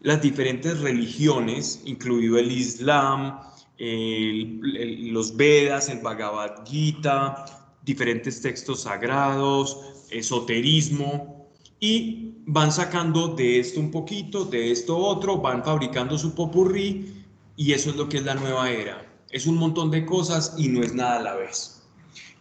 [0.02, 3.40] las diferentes religiones, incluido el Islam,
[3.78, 7.46] el- el- los Vedas, el Bhagavad Gita,
[7.86, 11.48] diferentes textos sagrados, esoterismo,
[11.80, 17.23] y van sacando de esto un poquito, de esto otro, van fabricando su popurrí,
[17.56, 19.06] y eso es lo que es la nueva era.
[19.30, 21.84] Es un montón de cosas y no es nada a la vez.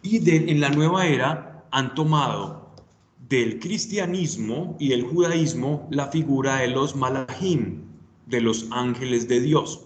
[0.01, 2.71] Y en la nueva era han tomado
[3.29, 7.83] del cristianismo y el judaísmo la figura de los malachim,
[8.27, 9.85] de los ángeles de Dios.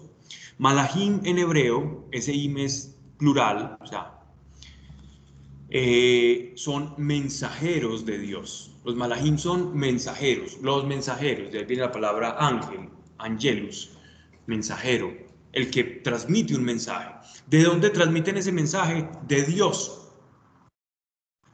[0.58, 4.20] Malachim en hebreo, ese im es plural, o sea,
[5.70, 8.72] eh, son mensajeros de Dios.
[8.84, 12.88] Los malachim son mensajeros, los mensajeros, de ahí viene la palabra ángel,
[13.18, 13.97] angelus,
[14.48, 15.12] mensajero,
[15.52, 17.10] el que transmite un mensaje.
[17.46, 19.08] ¿De dónde transmiten ese mensaje?
[19.28, 20.08] De Dios.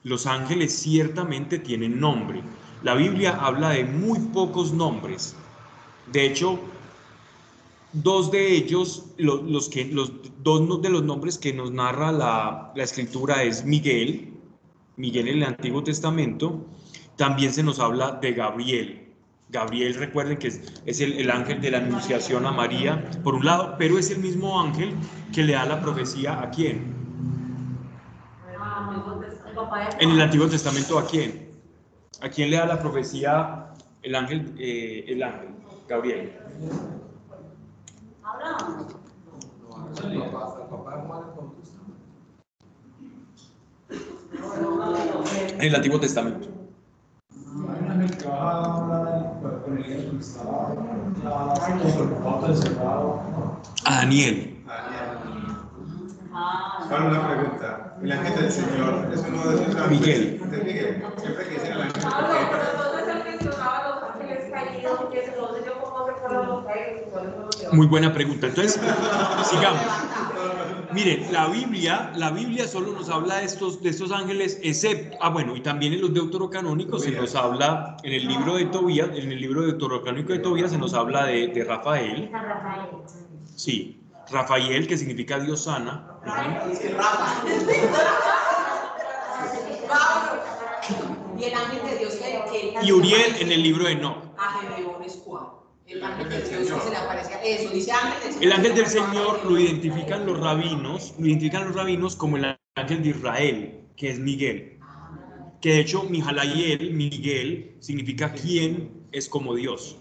[0.02, 2.42] Los ángeles ciertamente tienen nombre.
[2.82, 5.34] La Biblia habla de muy pocos nombres.
[6.12, 6.60] De hecho,
[7.92, 12.72] dos de ellos, lo- los, que, los dos de los nombres que nos narra la,
[12.74, 14.34] la escritura es Miguel,
[14.96, 16.66] Miguel en el Antiguo Testamento.
[17.16, 19.03] También se nos habla de Gabriel.
[19.48, 23.76] Gabriel, recuerden que es, el, el ángel de la anunciación a María, por un lado,
[23.78, 24.94] pero es el mismo ángel
[25.32, 26.94] que le da la profecía a quién.
[30.00, 31.50] En el Antiguo Testamento, ¿a quién?
[32.20, 33.66] ¿A quién le da la profecía
[34.02, 35.48] el ángel, eh, el ángel,
[35.88, 36.32] Gabriel?
[45.58, 46.53] En el Antiguo Testamento.
[47.54, 49.74] Hay que baja a hablar con
[53.84, 54.64] Daniel.
[56.36, 57.96] Ah, una pregunta.
[58.02, 59.90] El ángel del Señor es uno de esos ángeles.
[60.00, 60.40] Miguel.
[60.42, 61.04] Es Miguel.
[61.16, 65.00] Siempre que dicen el ángel, Ah, no, porque pero entonces él mencionaba los ángeles caídos,
[65.12, 67.76] que es entonces yo cómo recuerdo los caídos, ¿cuáles son los que van?
[67.76, 68.46] Muy buena pregunta.
[68.48, 68.80] Entonces,
[69.44, 69.80] sigamos.
[70.94, 75.28] Miren, la Biblia, la Biblia solo nos habla de estos, de estos ángeles, excepto, ah
[75.28, 79.32] bueno, y también en los deuterocanónicos se nos habla, en el libro de Tobías, en
[79.32, 82.30] el libro deuterocanónico de Tobías se nos habla de, de Rafael,
[83.56, 86.06] sí, Rafael, que significa Dios sana.
[91.36, 94.22] Y el ángel de Dios que y Uriel en el libro de No.
[94.38, 95.46] A Gedeón es cuál.
[95.86, 97.42] El ángel de Dios que se le aparecía.
[97.42, 98.42] Eso, dice ángel del Señor.
[98.42, 103.02] El ángel del Señor lo identifican los rabinos, lo identifican los rabinos como el ángel
[103.02, 104.78] de Israel, que es Miguel.
[105.60, 109.98] Que de hecho, Mijalayel, Miguel, significa quién es como Dios.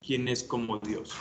[0.00, 1.14] ¿Quién es como Dios?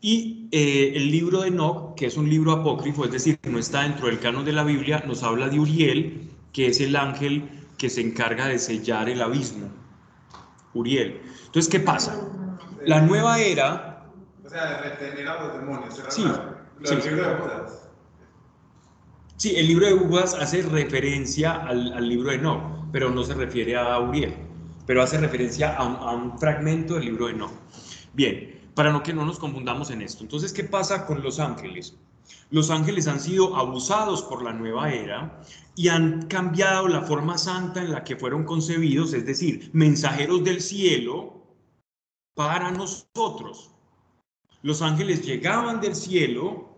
[0.00, 3.82] Y eh, el libro de Enoch, que es un libro apócrifo, es decir, no está
[3.82, 7.90] dentro del canon de la Biblia, nos habla de Uriel, que es el ángel que
[7.90, 9.68] se encarga de sellar el abismo.
[10.74, 11.20] Uriel.
[11.46, 12.20] Entonces, ¿qué pasa?
[12.84, 14.04] La nueva era,
[14.44, 15.98] O sea, de retener a los demonios.
[15.98, 16.22] ¿era Sí,
[16.84, 17.08] sí, sí.
[17.08, 17.36] de
[19.36, 23.34] sí, el libro de Judas hace referencia al, al libro de Enoch, pero no se
[23.34, 24.34] refiere a Uriel,
[24.86, 27.52] pero hace referencia a un, a un fragmento del libro de Enoch.
[28.14, 30.22] Bien, para no que no nos confundamos en esto.
[30.22, 31.96] Entonces, ¿qué pasa con los ángeles?
[32.52, 35.40] Los ángeles han sido abusados por la nueva era
[35.74, 40.60] y han cambiado la forma santa en la que fueron concebidos, es decir, mensajeros del
[40.60, 41.42] cielo
[42.36, 43.72] para nosotros.
[44.62, 46.68] Los ángeles llegaban del cielo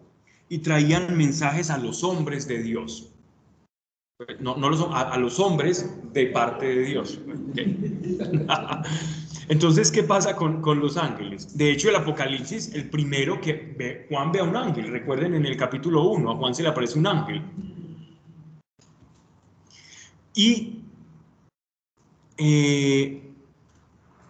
[0.48, 3.12] y traían mensajes a los hombres de Dios.
[4.38, 7.20] No, no los, a, a los hombres de parte de Dios.
[7.50, 7.58] Ok.
[9.50, 11.58] Entonces, ¿qué pasa con, con los ángeles?
[11.58, 14.86] De hecho, el Apocalipsis, el primero que ve, Juan ve a un ángel.
[14.92, 17.42] Recuerden en el capítulo 1, a Juan se le aparece un ángel.
[20.36, 20.84] Y
[22.38, 23.28] eh,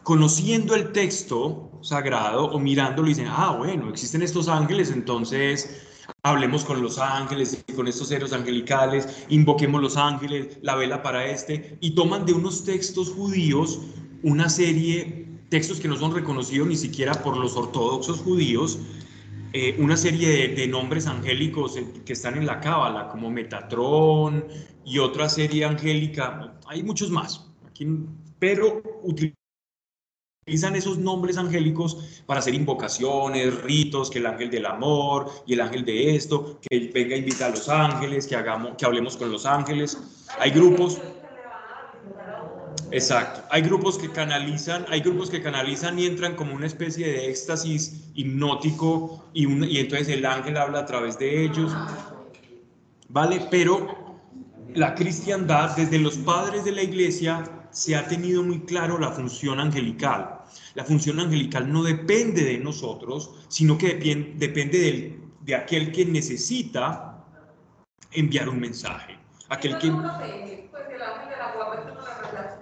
[0.02, 5.86] conociendo el texto sagrado o mirándolo, dicen, ah, bueno, existen estos ángeles, entonces
[6.22, 11.76] hablemos con los ángeles con estos seres angelicales, invoquemos los ángeles, la vela para este,
[11.82, 13.80] y toman de unos textos judíos
[14.22, 18.78] una serie, textos que no son reconocidos ni siquiera por los ortodoxos judíos,
[19.52, 24.44] eh, una serie de, de nombres angélicos que están en la Cábala, como Metatrón
[24.84, 27.86] y otra serie angélica, hay muchos más, aquí,
[28.38, 29.34] pero utilizan
[30.74, 35.84] esos nombres angélicos para hacer invocaciones, ritos, que el ángel del amor y el ángel
[35.84, 39.46] de esto, que venga a invitar a los ángeles, que hagamos, que hablemos con los
[39.46, 39.98] ángeles.
[40.38, 41.00] Hay grupos,
[42.92, 47.30] exacto, hay grupos que canalizan, hay grupos que canalizan y entran como una especie de
[47.30, 51.72] éxtasis hipnótico y, un- y entonces el ángel habla a través de ellos,
[53.08, 53.46] ¿vale?
[53.50, 54.20] Pero
[54.74, 59.60] la cristiandad, desde los padres de la iglesia, se ha tenido muy claro la función
[59.60, 60.38] angelical.
[60.74, 63.94] La función angelical no depende de nosotros, sino que
[64.36, 67.24] depende del- de aquel que necesita
[68.12, 69.16] enviar un mensaje.
[69.48, 69.90] Aquel que...
[69.90, 70.02] Pues
[70.94, 72.56] el ángel de la guarda es una realidad.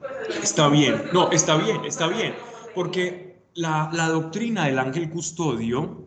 [0.00, 0.11] Pues el-
[0.42, 2.34] Está bien, no, está bien, está bien,
[2.74, 6.06] porque la, la doctrina del ángel custodio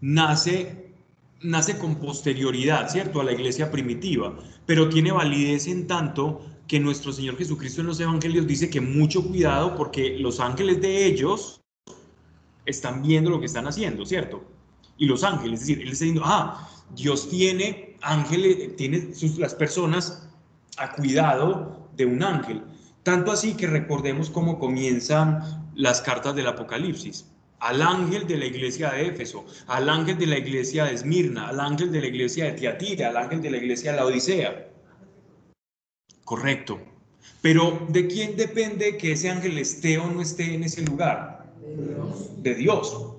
[0.00, 0.94] nace,
[1.40, 7.12] nace con posterioridad, ¿cierto?, a la iglesia primitiva, pero tiene validez en tanto que nuestro
[7.12, 11.60] Señor Jesucristo en los evangelios dice que mucho cuidado porque los ángeles de ellos
[12.64, 14.44] están viendo lo que están haciendo, ¿cierto?
[14.96, 19.54] Y los ángeles, es decir, él está diciendo, ah, Dios tiene ángeles, tiene sus, las
[19.54, 20.28] personas
[20.78, 22.62] a cuidado de un ángel.
[23.02, 27.26] Tanto así que recordemos cómo comienzan las cartas del Apocalipsis.
[27.58, 31.60] Al ángel de la iglesia de Éfeso, al ángel de la iglesia de Esmirna, al
[31.60, 34.68] ángel de la iglesia de Tiatira, al ángel de la iglesia de la Odisea.
[36.24, 36.80] Correcto.
[37.40, 41.52] Pero ¿de quién depende que ese ángel esté o no esté en ese lugar?
[42.38, 43.16] De Dios.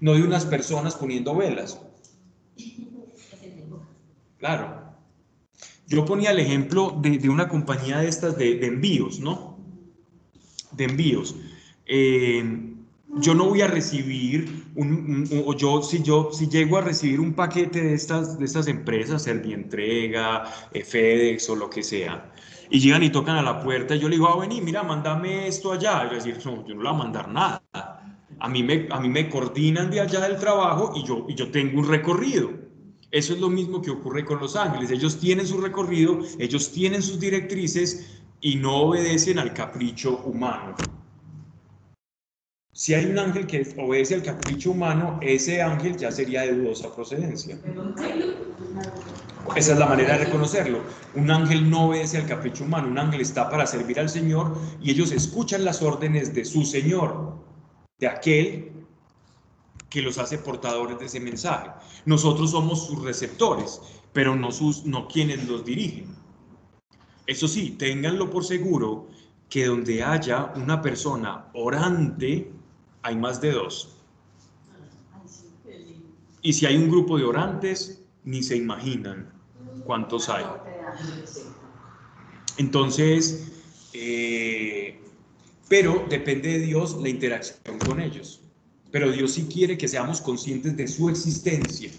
[0.00, 1.80] No de unas personas poniendo velas.
[4.38, 4.85] Claro.
[5.86, 9.58] Yo ponía el ejemplo de, de una compañía de estas de, de envíos, ¿no?
[10.72, 11.36] De envíos.
[11.86, 12.44] Eh,
[13.18, 14.88] yo no voy a recibir un,
[15.30, 18.66] un- o yo si yo si llego a recibir un paquete de estas de estas
[18.68, 22.32] empresas, Servientrega, eh, FedEx o lo que sea,
[22.68, 25.46] y llegan y tocan a la puerta, y yo le digo, ah, vení, mira, mándame
[25.46, 26.04] esto allá.
[26.06, 27.62] Y yo decir, no, yo no le voy a mandar nada.
[28.38, 31.50] A mí me, a mí me coordinan de allá del trabajo y yo, y yo
[31.50, 32.50] tengo un recorrido.
[33.16, 34.90] Eso es lo mismo que ocurre con los ángeles.
[34.90, 40.76] Ellos tienen su recorrido, ellos tienen sus directrices y no obedecen al capricho humano.
[42.74, 46.94] Si hay un ángel que obedece al capricho humano, ese ángel ya sería de dudosa
[46.94, 47.58] procedencia.
[49.56, 50.80] Esa es la manera de reconocerlo.
[51.14, 54.90] Un ángel no obedece al capricho humano, un ángel está para servir al Señor y
[54.90, 57.38] ellos escuchan las órdenes de su Señor,
[57.98, 58.75] de aquel
[59.88, 61.70] que los hace portadores de ese mensaje.
[62.04, 63.80] Nosotros somos sus receptores,
[64.12, 66.14] pero no, sus, no quienes los dirigen.
[67.26, 69.08] Eso sí, ténganlo por seguro
[69.48, 72.50] que donde haya una persona orante,
[73.02, 73.96] hay más de dos.
[76.42, 79.32] Y si hay un grupo de orantes, ni se imaginan
[79.84, 80.44] cuántos hay.
[82.58, 83.52] Entonces,
[83.92, 85.00] eh,
[85.68, 88.45] pero depende de Dios la interacción con ellos.
[88.96, 91.90] Pero Dios sí quiere que seamos conscientes de su existencia.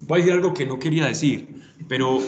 [0.00, 2.18] Voy a decir algo que no quería decir, pero,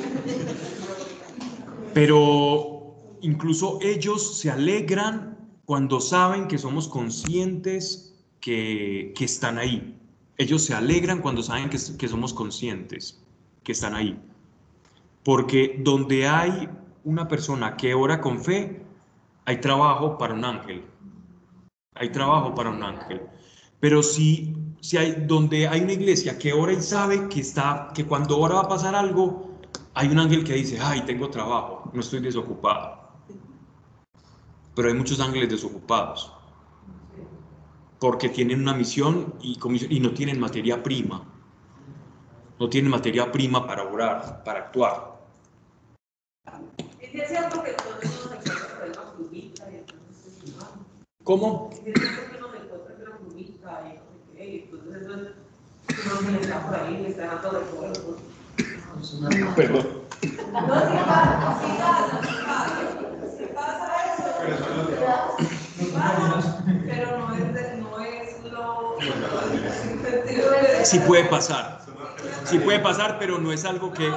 [1.92, 9.94] pero incluso ellos se alegran cuando saben que somos conscientes que, que están ahí.
[10.38, 13.20] Ellos se alegran cuando saben que, que somos conscientes
[13.62, 14.18] que están ahí.
[15.22, 16.66] Porque donde hay
[17.04, 18.80] una persona que ora con fe,
[19.44, 20.82] hay trabajo para un ángel.
[21.98, 23.22] Hay trabajo para un ángel.
[23.80, 28.04] Pero si, si hay donde hay una iglesia que ora y sabe que está que
[28.04, 29.58] cuando ora va a pasar algo,
[29.94, 32.98] hay un ángel que dice, "Ay, tengo trabajo, no estoy desocupado."
[34.74, 36.32] Pero hay muchos ángeles desocupados.
[37.98, 39.58] Porque tienen una misión y,
[39.90, 41.24] y no tienen materia prima.
[42.60, 45.18] No tienen materia prima para orar, para actuar.
[47.00, 51.17] Es cierto que uno se encuentra por ahí una plumita y entonces ¿no?
[51.28, 51.68] ¿Cómo?
[59.54, 59.86] Perdón.
[60.22, 62.80] No, sí pasa, sí pasa, sí pasa,
[63.36, 64.34] sí pasa eso.
[64.38, 65.36] Pero eso no te va.
[65.78, 68.96] Sí pasa, pero no es, de- no es lo...
[68.98, 71.82] el sentido de- Sí puede pasar.
[72.44, 74.10] Sí puede pasar, pero no es algo que...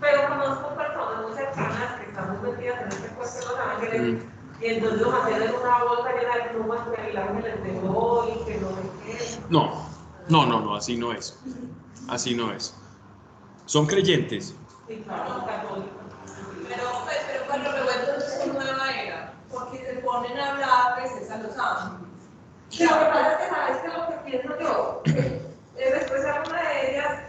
[0.00, 3.58] Pero, pues conozco personas muy cercanas que están muy metidas en este cuento de los
[3.58, 4.24] ángeles.
[4.60, 8.44] Y entonces mantienen en una bolsa llena de plumas que el ángel les dejó y
[8.44, 9.40] que no sé qué.
[9.48, 9.88] No,
[10.28, 11.38] no, no, no, así no es.
[12.08, 12.74] Así no es.
[13.66, 14.54] Son creyentes.
[14.88, 15.92] Sí, claro, católicos.
[16.68, 21.30] Pero, pues, pero cuando luego entonces es nueva era, porque se ponen a hablar veces
[21.30, 22.08] a los ángeles.
[22.70, 25.42] Lo que pasa es que sabes que lo que pienso yo, que
[25.76, 27.27] es expresar una de ellas,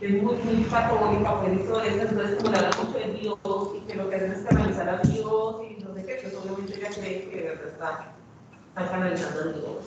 [0.00, 3.38] que es muy, muy católica, y todo eso, entonces como le habla mucho de Dios
[3.76, 6.78] y que lo que hacen es canalizar a Dios y no sé qué, pues obviamente
[6.78, 8.14] ella cree que de verdad está,
[8.68, 9.84] está canalizando a Dios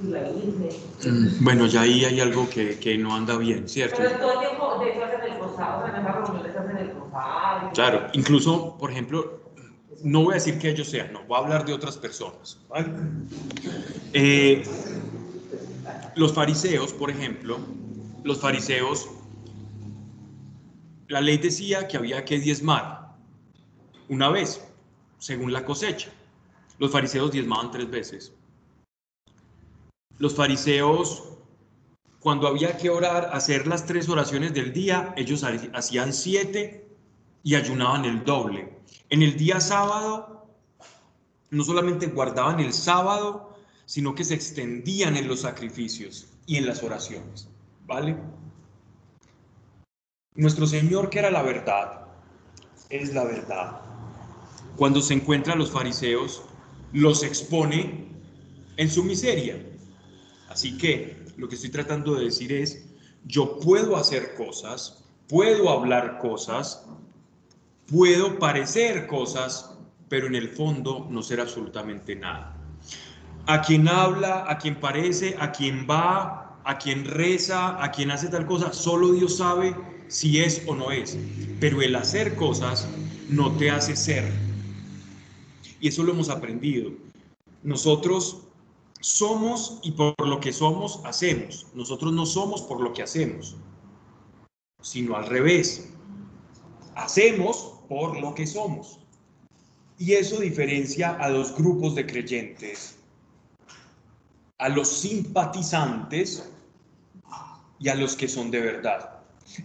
[0.00, 1.38] y la Virgen.
[1.40, 3.96] Bueno, ya ahí hay algo que, que no anda bien, ¿cierto?
[3.98, 6.76] Pero todo el tiempo, de hecho, hacen el rosado, o sea, en esas reuniones hacen
[6.76, 7.70] el rosado.
[7.74, 9.40] Claro, incluso, por ejemplo,
[10.04, 12.60] no voy a decir que ellos sean, no, voy a hablar de otras personas.
[12.68, 12.86] ¿vale?
[14.12, 14.62] Eh,
[16.14, 17.58] los fariseos, por ejemplo,
[18.22, 19.08] los fariseos,
[21.08, 23.16] la ley decía que había que diezmar
[24.08, 24.64] una vez,
[25.18, 26.10] según la cosecha.
[26.78, 28.32] Los fariseos diezmaban tres veces.
[30.18, 31.24] Los fariseos,
[32.20, 36.88] cuando había que orar, hacer las tres oraciones del día, ellos ha- hacían siete
[37.42, 38.78] y ayunaban el doble.
[39.10, 40.46] En el día sábado,
[41.50, 43.56] no solamente guardaban el sábado,
[43.86, 47.48] sino que se extendían en los sacrificios y en las oraciones.
[47.86, 48.16] ¿Vale?
[50.38, 52.02] Nuestro Señor, que era la verdad,
[52.90, 53.80] es la verdad.
[54.76, 56.42] Cuando se encuentra a los fariseos,
[56.92, 58.06] los expone
[58.76, 59.60] en su miseria.
[60.48, 62.86] Así que lo que estoy tratando de decir es,
[63.24, 66.86] yo puedo hacer cosas, puedo hablar cosas,
[67.88, 69.76] puedo parecer cosas,
[70.08, 72.56] pero en el fondo no ser absolutamente nada.
[73.46, 78.28] A quien habla, a quien parece, a quien va, a quien reza, a quien hace
[78.28, 81.16] tal cosa, solo Dios sabe si es o no es.
[81.60, 82.88] Pero el hacer cosas
[83.28, 84.30] no te hace ser.
[85.80, 86.90] Y eso lo hemos aprendido.
[87.62, 88.42] Nosotros
[89.00, 91.66] somos y por lo que somos hacemos.
[91.74, 93.56] Nosotros no somos por lo que hacemos,
[94.82, 95.90] sino al revés.
[96.96, 98.98] Hacemos por lo que somos.
[99.98, 102.96] Y eso diferencia a dos grupos de creyentes.
[104.58, 106.50] A los simpatizantes
[107.78, 109.17] y a los que son de verdad.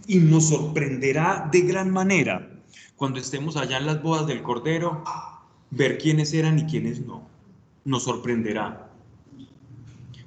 [0.06, 2.50] Y nos sorprenderá de gran manera
[2.96, 5.02] cuando estemos allá en las bodas del Cordero
[5.70, 7.28] ver quiénes eran y quiénes no.
[7.84, 8.90] Nos sorprenderá.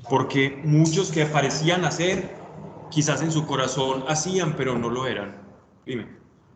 [0.09, 2.29] Porque muchos que parecían hacer,
[2.91, 5.35] quizás en su corazón hacían, pero no lo eran.
[5.85, 6.07] Dime.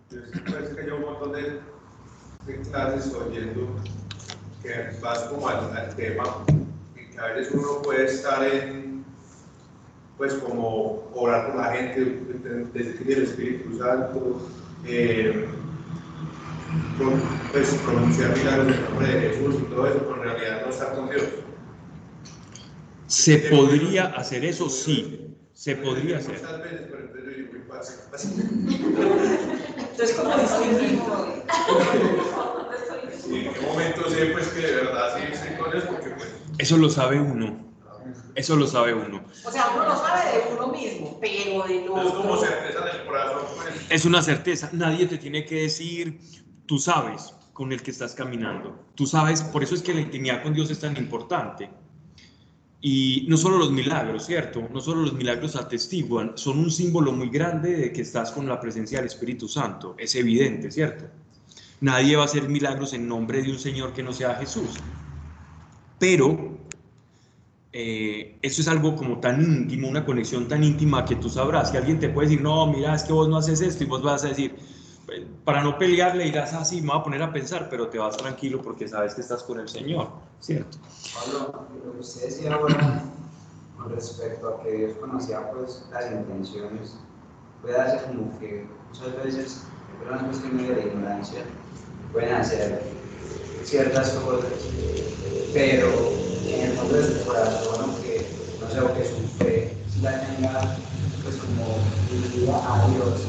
[0.09, 1.59] Parece que hay un montón de,
[2.69, 3.75] clases oyendo
[4.61, 5.47] que vas como
[5.95, 6.23] tema
[6.95, 8.90] que a veces uno puede estar en,
[10.21, 12.19] pues como orar por la gente,
[12.75, 14.47] decir el Espíritu Santo,
[14.85, 15.47] eh,
[17.51, 20.95] pues pronunciar milagros en nombre de Jesús y todo eso, pero en realidad no estar
[20.95, 21.23] con Dios.
[23.07, 24.69] ¿Se podría hacer eso?
[24.69, 26.33] Sí, se podría hacer.
[26.39, 27.25] Muchas veces, pero entonces
[30.69, 31.33] distinto.
[33.27, 35.83] ¿Y en qué momento sé pues que de verdad sí estoy con Dios?
[35.85, 37.70] Porque pues Eso lo sabe uno.
[38.35, 39.23] Eso lo sabe uno.
[39.45, 43.05] O sea, uno lo sabe de uno mismo, pero del es como certeza en el
[43.05, 43.85] corazón, pues.
[43.89, 44.69] Es una certeza.
[44.73, 46.19] Nadie te tiene que decir,
[46.65, 48.85] tú sabes con el que estás caminando.
[48.95, 51.69] Tú sabes, por eso es que la intimidad con Dios es tan importante.
[52.81, 54.67] Y no solo los milagros, ¿cierto?
[54.73, 58.59] No solo los milagros atestiguan, son un símbolo muy grande de que estás con la
[58.59, 59.95] presencia del Espíritu Santo.
[59.99, 61.05] Es evidente, ¿cierto?
[61.81, 64.69] Nadie va a hacer milagros en nombre de un Señor que no sea Jesús.
[65.99, 66.50] Pero
[67.73, 71.71] eh, eso es algo como tan íntimo, una conexión tan íntima que tú sabrás.
[71.71, 74.03] Que alguien te puede decir, no, mira, es que vos no haces esto, y vos
[74.03, 74.55] vas a decir,
[75.11, 77.97] "Eh, para no pelear, le dirás así, me voy a poner a pensar, pero te
[77.97, 80.09] vas tranquilo porque sabes que estás con el Señor,
[80.39, 80.77] ¿cierto?
[81.13, 83.03] Pablo, lo que usted decía ahora
[83.77, 86.95] con respecto a que Dios conocía pues las intenciones,
[87.61, 89.65] puede darse como que muchas veces,
[89.99, 91.43] pero no es cuestión de la ignorancia,
[92.11, 93.00] pueden hacer
[93.63, 94.49] ciertas cosas,
[95.53, 95.87] pero
[96.47, 98.27] en el fondo de su corazón, aunque
[98.59, 100.77] no sé, o que su fe la tenga
[101.23, 101.77] pues como
[102.09, 103.21] dirigida a Dios,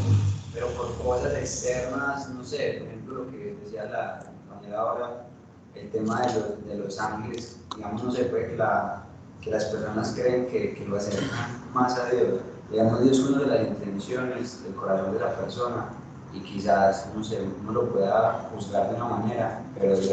[0.54, 5.26] pero por cosas externas, no sé, por ejemplo lo que decía la compañera ahora,
[5.74, 9.04] el tema de los, de los ángeles, digamos, no se puede que, la,
[9.40, 12.40] que las personas creen que, que lo acercan más a Dios.
[12.70, 15.88] Digamos, Dios conoce las intenciones del corazón de la persona
[16.34, 20.12] y quizás, no sé, uno lo pueda juzgar de una manera, pero Dios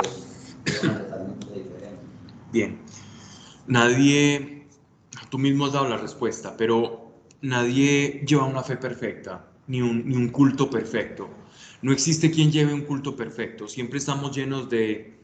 [0.66, 2.00] es totalmente diferente.
[2.52, 2.80] Bien,
[3.68, 4.68] nadie,
[5.30, 7.12] tú mismo has dado la respuesta, pero
[7.42, 11.30] nadie lleva una fe perfecta, ni un, ni un culto perfecto.
[11.82, 15.18] No existe quien lleve un culto perfecto, siempre estamos llenos de,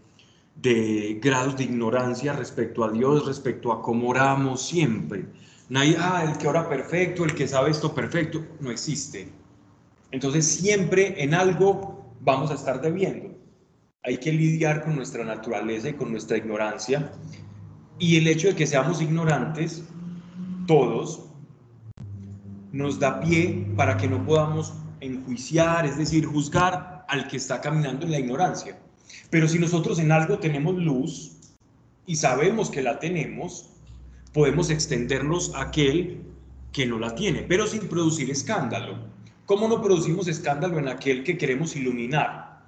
[0.55, 5.25] de grados de ignorancia respecto a Dios, respecto a cómo oramos, siempre.
[5.67, 9.27] Nadie, ah, el que ora perfecto, el que sabe esto perfecto, no existe.
[10.15, 13.37] Entonces siempre en algo vamos a estar debiendo.
[14.01, 17.11] Hay que lidiar con nuestra naturaleza y con nuestra ignorancia.
[17.99, 19.83] Y el hecho de que seamos ignorantes,
[20.67, 21.25] todos,
[22.71, 28.05] nos da pie para que no podamos enjuiciar, es decir, juzgar al que está caminando
[28.05, 28.79] en la ignorancia.
[29.29, 31.33] Pero si nosotros en algo tenemos luz
[32.05, 33.69] y sabemos que la tenemos,
[34.31, 36.23] podemos extendernos a aquel
[36.71, 39.13] que no la tiene, pero sin producir escándalo.
[39.45, 42.63] ¿Cómo no producimos escándalo en aquel que queremos iluminar?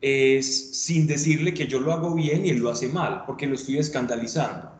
[0.00, 3.54] Es sin decirle que yo lo hago bien y él lo hace mal, porque lo
[3.54, 4.70] estoy escandalizando.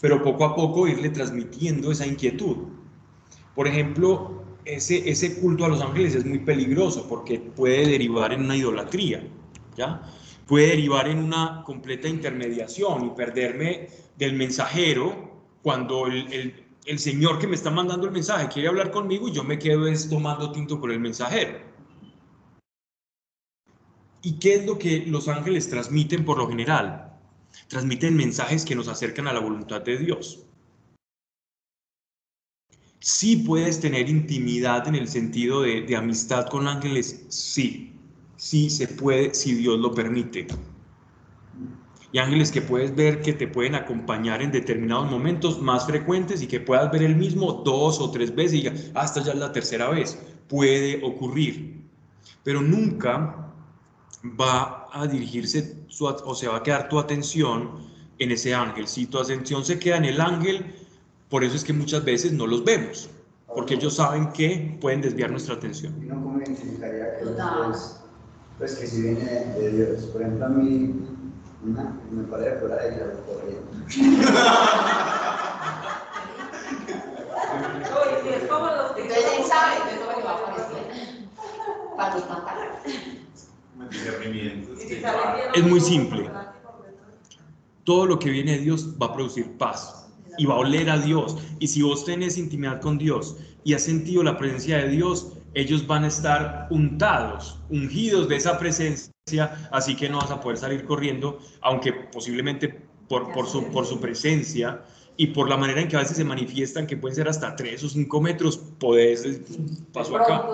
[0.00, 2.68] Pero poco a poco irle transmitiendo esa inquietud.
[3.54, 8.56] Por ejemplo, ese, culto a los ángeles es muy peligroso porque puede derivar en una
[8.56, 9.22] idolatría,
[9.76, 10.02] ¿ya?
[10.46, 15.30] Puede derivar en una completa intermediación y perderme del mensajero
[15.62, 19.44] cuando el, el Señor que me está mandando el mensaje quiere hablar conmigo y yo
[19.44, 21.60] me quedo es tomando tinto con el mensajero.
[24.22, 27.16] ¿Y qué es lo que los ángeles transmiten por lo general?
[27.68, 30.44] Transmiten mensajes que nos acercan a la voluntad de Dios.
[32.98, 37.94] Sí puedes tener intimidad en el sentido de, de amistad con ángeles, sí,
[38.36, 40.48] sí se puede si Dios lo permite
[42.12, 46.46] y ángeles que puedes ver que te pueden acompañar en determinados momentos más frecuentes y
[46.46, 49.52] que puedas ver el mismo dos o tres veces y ya, hasta ya es la
[49.52, 50.18] tercera vez.
[50.48, 51.84] Puede ocurrir,
[52.42, 53.52] pero nunca
[54.24, 57.70] va a dirigirse su, o se va a quedar tu atención
[58.18, 58.88] en ese ángel.
[58.88, 60.74] Si tu atención se queda en el ángel,
[61.28, 63.08] por eso es que muchas veces no los vemos,
[63.46, 65.94] porque ellos saben que pueden desviar nuestra atención.
[66.02, 68.00] ¿Y no cómo identificaría que pues,
[68.58, 70.04] pues que si viene de Dios?
[70.06, 71.09] Por ejemplo, a mí
[71.62, 73.70] una, me parece fuera de ella corriendo.
[78.00, 80.82] Oye, es como los que Entonces él sabe, entonces no le va a aparecer.
[81.96, 82.70] Para los pantalones.
[83.90, 84.78] Discernimientos.
[85.54, 86.30] Es muy simple.
[87.84, 90.08] Todo lo que viene de Dios va a producir paz
[90.38, 91.36] y va a oler a Dios.
[91.58, 95.86] Y si vos tenés intimidad con Dios y has sentido la presencia de Dios, ellos
[95.86, 99.09] van a estar untados, ungidos de esa presencia,
[99.70, 102.68] así que no vas a poder salir corriendo, aunque posiblemente
[103.08, 104.82] por, por, su, por su presencia
[105.16, 107.84] y por la manera en que a veces se manifiestan, que pueden ser hasta 3
[107.84, 109.40] o 5 metros, podés,
[109.92, 110.48] paso acá.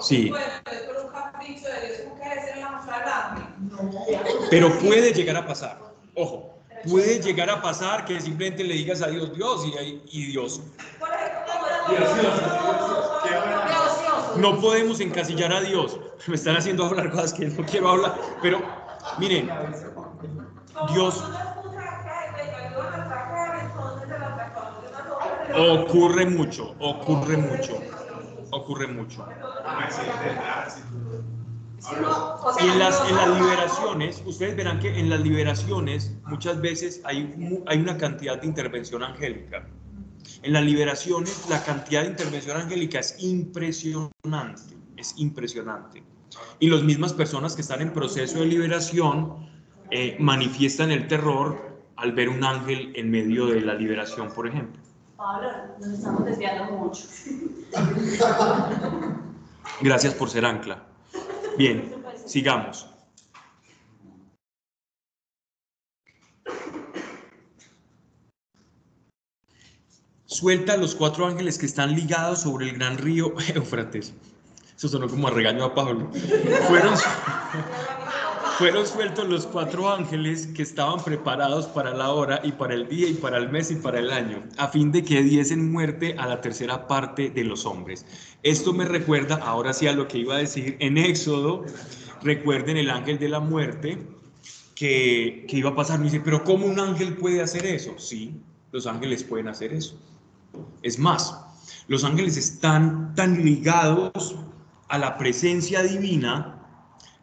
[0.00, 0.24] Sí.
[0.24, 0.38] Dios.
[4.50, 5.78] Pero puede llegar a pasar,
[6.14, 6.54] ojo,
[6.88, 10.60] puede llegar a pasar que simplemente le digas a Dios, Dios y, y Dios.
[10.98, 11.66] Por ejemplo, como
[14.38, 15.98] No podemos encasillar a Dios.
[16.26, 18.60] Me están haciendo hablar cosas que no quiero hablar, pero
[19.18, 19.50] miren,
[20.92, 21.22] Dios
[25.54, 27.78] ocurre mucho, ocurre mucho,
[28.50, 29.26] ocurre mucho.
[32.60, 37.62] Y en las, en las liberaciones, ustedes verán que en las liberaciones muchas veces hay,
[37.66, 39.66] hay una cantidad de intervención angélica.
[40.42, 46.02] En las liberaciones la cantidad de intervención angélica es impresionante, es impresionante.
[46.58, 49.48] Y las mismas personas que están en proceso de liberación
[49.90, 54.82] eh, manifiestan el terror al ver un ángel en medio de la liberación, por ejemplo.
[55.16, 55.48] Pablo,
[55.80, 57.04] nos estamos desviando mucho.
[59.80, 60.84] Gracias por ser ancla.
[61.56, 61.94] Bien,
[62.26, 62.95] sigamos.
[70.36, 74.12] Suelta los cuatro ángeles que están ligados sobre el gran río Éufrates.
[74.76, 76.10] Eso sonó como a regaño a Pablo.
[78.58, 83.08] Fueron sueltos los cuatro ángeles que estaban preparados para la hora y para el día
[83.08, 86.26] y para el mes y para el año, a fin de que diesen muerte a
[86.26, 88.04] la tercera parte de los hombres.
[88.42, 91.64] Esto me recuerda, ahora sí, a lo que iba a decir en Éxodo.
[92.22, 94.06] Recuerden el ángel de la muerte
[94.74, 95.98] que, que iba a pasar.
[95.98, 97.94] Me dice, pero ¿cómo un ángel puede hacer eso?
[97.96, 98.38] Sí,
[98.70, 99.98] los ángeles pueden hacer eso.
[100.82, 101.38] Es más,
[101.88, 104.36] los ángeles están tan ligados
[104.88, 106.52] a la presencia divina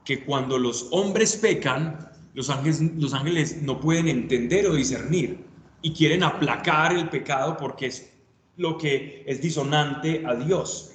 [0.03, 5.45] que cuando los hombres pecan, los ángeles, los ángeles no pueden entender o discernir
[5.81, 8.09] y quieren aplacar el pecado porque es
[8.57, 10.91] lo que es disonante a Dios.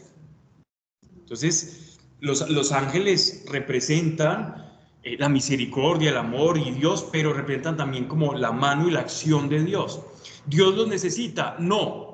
[1.20, 4.68] Entonces, los, los ángeles representan
[5.02, 9.00] eh, la misericordia, el amor y Dios, pero representan también como la mano y la
[9.00, 10.00] acción de Dios.
[10.46, 11.56] ¿Dios los necesita?
[11.58, 12.07] No,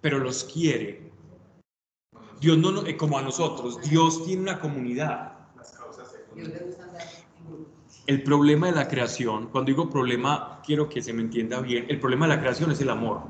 [0.00, 1.10] pero los quiere.
[2.40, 5.32] Dios no, eh, como a nosotros, Dios tiene una comunidad.
[8.06, 12.00] El problema de la creación, cuando digo problema, quiero que se me entienda bien, el
[12.00, 13.22] problema de la creación es el amor.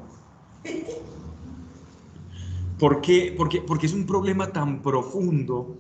[2.79, 3.35] ¿Por qué?
[3.37, 5.77] Porque, porque es un problema tan profundo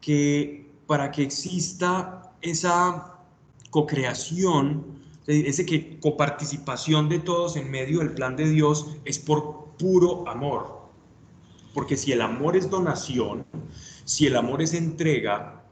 [0.00, 3.18] que para que exista esa
[3.70, 10.28] cocreación Ese que coparticipación de todos en medio del plan de Dios es por puro
[10.28, 10.78] amor.
[11.74, 13.46] Porque si el amor es donación,
[14.04, 15.64] si el amor es entrega,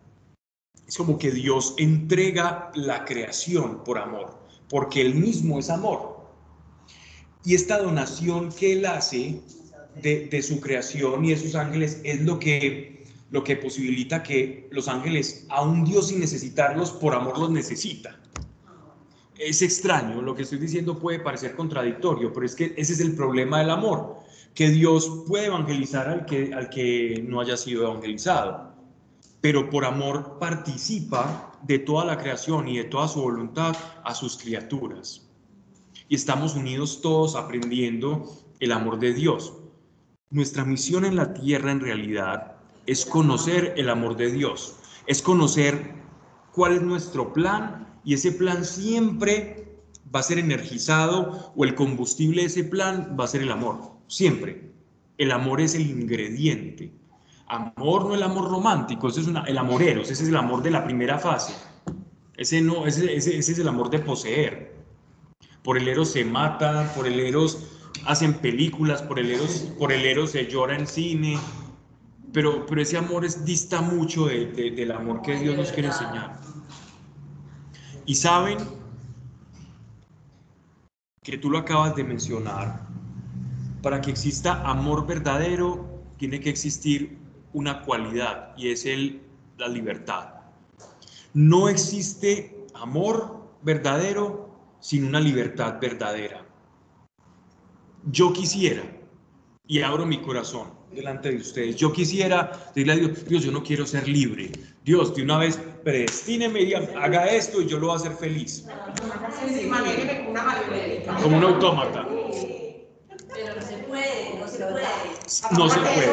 [0.87, 4.39] es como que Dios entrega la creación por amor,
[4.69, 6.17] porque Él mismo es amor.
[7.45, 9.41] Y esta donación que Él hace
[10.01, 14.69] de, de su creación y de sus ángeles es lo que, lo que posibilita que
[14.71, 18.21] los ángeles, a un Dios sin necesitarlos, por amor los necesita.
[19.39, 23.15] Es extraño, lo que estoy diciendo puede parecer contradictorio, pero es que ese es el
[23.15, 24.17] problema del amor,
[24.55, 28.73] que Dios puede evangelizar al que, al que no haya sido evangelizado,
[29.43, 34.39] pero por amor participa de toda la creación y de toda su voluntad a sus
[34.39, 35.29] criaturas.
[36.09, 39.53] Y estamos unidos todos aprendiendo el amor de Dios.
[40.31, 42.57] Nuestra misión en la tierra en realidad
[42.87, 44.77] es conocer el amor de Dios,
[45.07, 45.95] es conocer
[46.53, 49.67] cuál es nuestro plan y ese plan siempre
[50.15, 53.81] va a ser energizado o el combustible de ese plan va a ser el amor,
[54.07, 54.71] siempre.
[55.19, 56.93] El amor es el ingrediente.
[57.49, 60.85] Amor no el amor romántico, ese es el amorero, ese es el amor de la
[60.85, 61.53] primera fase.
[62.37, 64.77] Ese, no, ese, ese, ese es el amor de poseer.
[65.65, 67.59] Por el eros se mata, por el eros
[68.05, 71.41] hacen películas, por el eros, por el eros se llora en cine,
[72.33, 75.89] pero, pero ese amor es, dista mucho de, de, del amor que Dios nos quiere
[75.89, 76.39] enseñar.
[78.07, 78.59] Y saben
[81.23, 82.87] que tú lo acabas de mencionar,
[83.83, 87.19] para que exista amor verdadero tiene que existir
[87.53, 89.23] una cualidad y es el,
[89.59, 90.35] la libertad.
[91.35, 96.47] No existe amor verdadero sin una libertad verdadera.
[98.05, 98.85] Yo quisiera,
[99.67, 103.65] y abro mi corazón delante de ustedes, yo quisiera decirle a Dios, Dios, yo no
[103.65, 104.53] quiero ser libre.
[104.85, 108.67] Dios, de una vez, predestíneme y haga esto y yo lo voy a hacer feliz.
[111.23, 112.05] Como un autómata.
[112.09, 114.83] Pero no se puede, no se puede.
[115.57, 116.09] No se puede.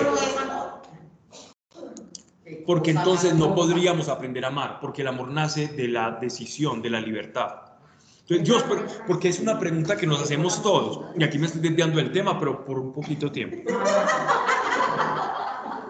[2.68, 6.92] Porque entonces no podríamos aprender a amar, porque el amor nace de la decisión, de
[6.92, 7.56] la libertad.
[8.28, 8.64] Entonces, Dios,
[9.08, 12.40] porque es una pregunta que nos hacemos todos, y aquí me estoy desviando del tema,
[12.40, 13.74] pero por un poquito tiempo.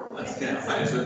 [0.09, 1.05] Para eso.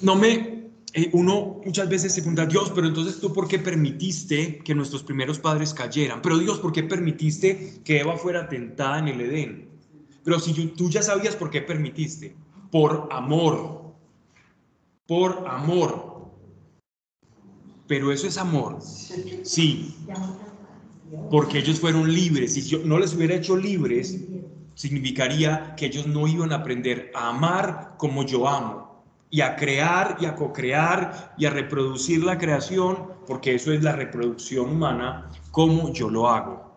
[0.00, 0.53] No me,
[0.96, 5.02] eh, uno muchas veces se pregunta, Dios, pero entonces tú por qué permitiste que nuestros
[5.02, 6.22] primeros padres cayeran?
[6.22, 9.68] Pero Dios, ¿por qué permitiste que Eva fuera tentada en el Edén?
[10.22, 12.36] Pero si tú ya sabías por qué permitiste,
[12.70, 13.92] por amor,
[15.08, 16.30] por amor.
[17.88, 19.96] Pero eso es amor, sí,
[21.28, 22.54] porque ellos fueron libres.
[22.54, 24.20] Si yo no les hubiera hecho libres,
[24.76, 28.93] significaría que ellos no iban a aprender a amar como yo amo
[29.34, 33.90] y a crear y a co-crear y a reproducir la creación, porque eso es la
[33.90, 36.72] reproducción humana, como yo lo hago.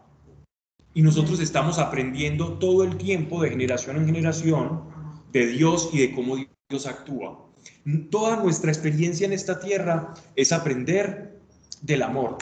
[0.95, 4.85] Y nosotros estamos aprendiendo todo el tiempo, de generación en generación,
[5.31, 6.35] de Dios y de cómo
[6.67, 7.45] Dios actúa.
[8.09, 11.39] Toda nuestra experiencia en esta tierra es aprender
[11.83, 12.39] del amor,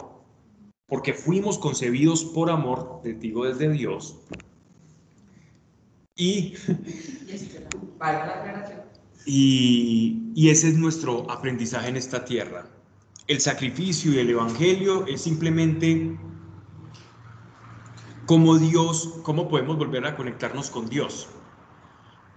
[0.86, 4.18] porque fuimos concebidos por amor, te digo desde Dios,
[6.16, 6.54] y
[7.98, 8.85] Valga la aclaración.
[9.26, 12.66] Y, ese es nuestro aprendizaje en esta tierra.
[13.26, 16.16] El sacrificio y el evangelio es simplemente
[18.26, 21.28] cómo Dios, cómo podemos volver a conectarnos con Dios.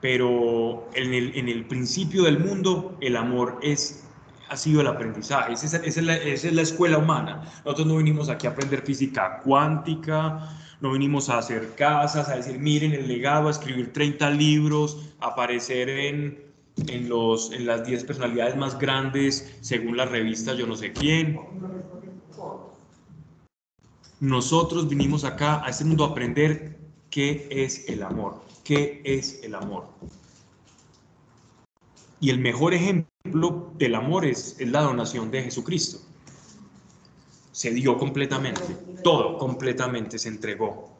[0.02, 4.08] Pero en el, en el principio del mundo, el amor es,
[4.50, 5.54] ha sido el aprendizaje.
[5.54, 7.44] Esa es, esa es la, esa es la escuela humana.
[7.66, 10.50] Nosotros no vinimos aquí a aprender física cuántica,
[10.82, 15.28] no vinimos a hacer casas, a decir, miren el legado, a escribir 30 libros, a
[15.28, 16.49] aparecer en,
[16.88, 21.40] en, los, en las 10 personalidades más grandes según la revista yo no sé quién.
[24.20, 26.78] Nosotros vinimos acá a este mundo a aprender
[27.10, 29.88] qué es el amor, qué es el amor.
[32.20, 36.00] Y el mejor ejemplo del amor es, es la donación de Jesucristo.
[37.54, 38.62] Se dio completamente,
[39.04, 40.98] todo completamente se entregó.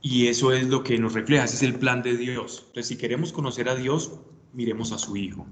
[0.00, 2.64] Y eso es lo que nos refleja, ese es el plan de Dios.
[2.66, 4.12] Entonces, si queremos conocer a Dios,
[4.54, 5.46] miremos a su Hijo.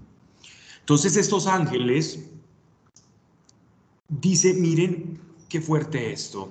[0.80, 2.28] Entonces, estos ángeles,
[4.08, 6.50] dice, miren qué fuerte esto.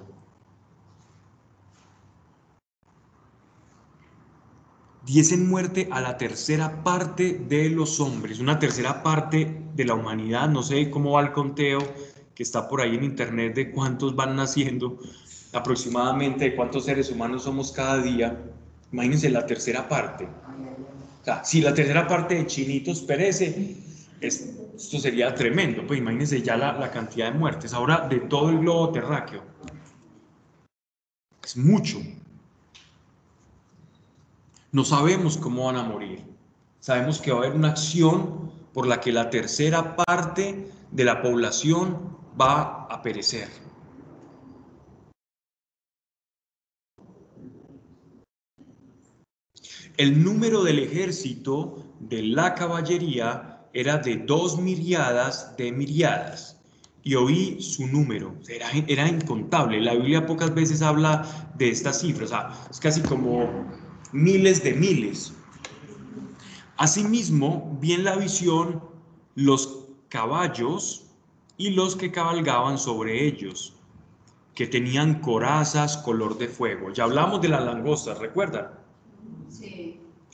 [5.05, 10.47] Diesen muerte a la tercera parte de los hombres, una tercera parte de la humanidad,
[10.47, 11.79] no sé cómo va el conteo
[12.35, 14.99] que está por ahí en internet de cuántos van naciendo,
[15.53, 18.41] aproximadamente de cuántos seres humanos somos cada día.
[18.91, 20.27] Imagínense la tercera parte.
[21.43, 23.75] Si la tercera parte de chinitos perece,
[24.19, 27.71] es- Esto sería tremendo, pues imagínense ya la, la cantidad de muertes.
[27.73, 29.43] Ahora, de todo el globo terráqueo.
[31.43, 31.99] Es mucho.
[34.71, 36.23] No sabemos cómo van a morir.
[36.79, 41.21] Sabemos que va a haber una acción por la que la tercera parte de la
[41.21, 43.49] población va a perecer.
[50.01, 56.59] El número del ejército de la caballería era de dos miriadas de miriadas.
[57.03, 59.79] Y oí su número, era, era incontable.
[59.79, 63.47] La Biblia pocas veces habla de estas cifras, o sea, es casi como
[64.11, 65.33] miles de miles.
[66.77, 68.81] Asimismo, vi en la visión
[69.35, 71.11] los caballos
[71.57, 73.75] y los que cabalgaban sobre ellos,
[74.55, 76.91] que tenían corazas color de fuego.
[76.91, 78.81] Ya hablamos de las langostas, ¿recuerdan?
[79.51, 79.80] Sí.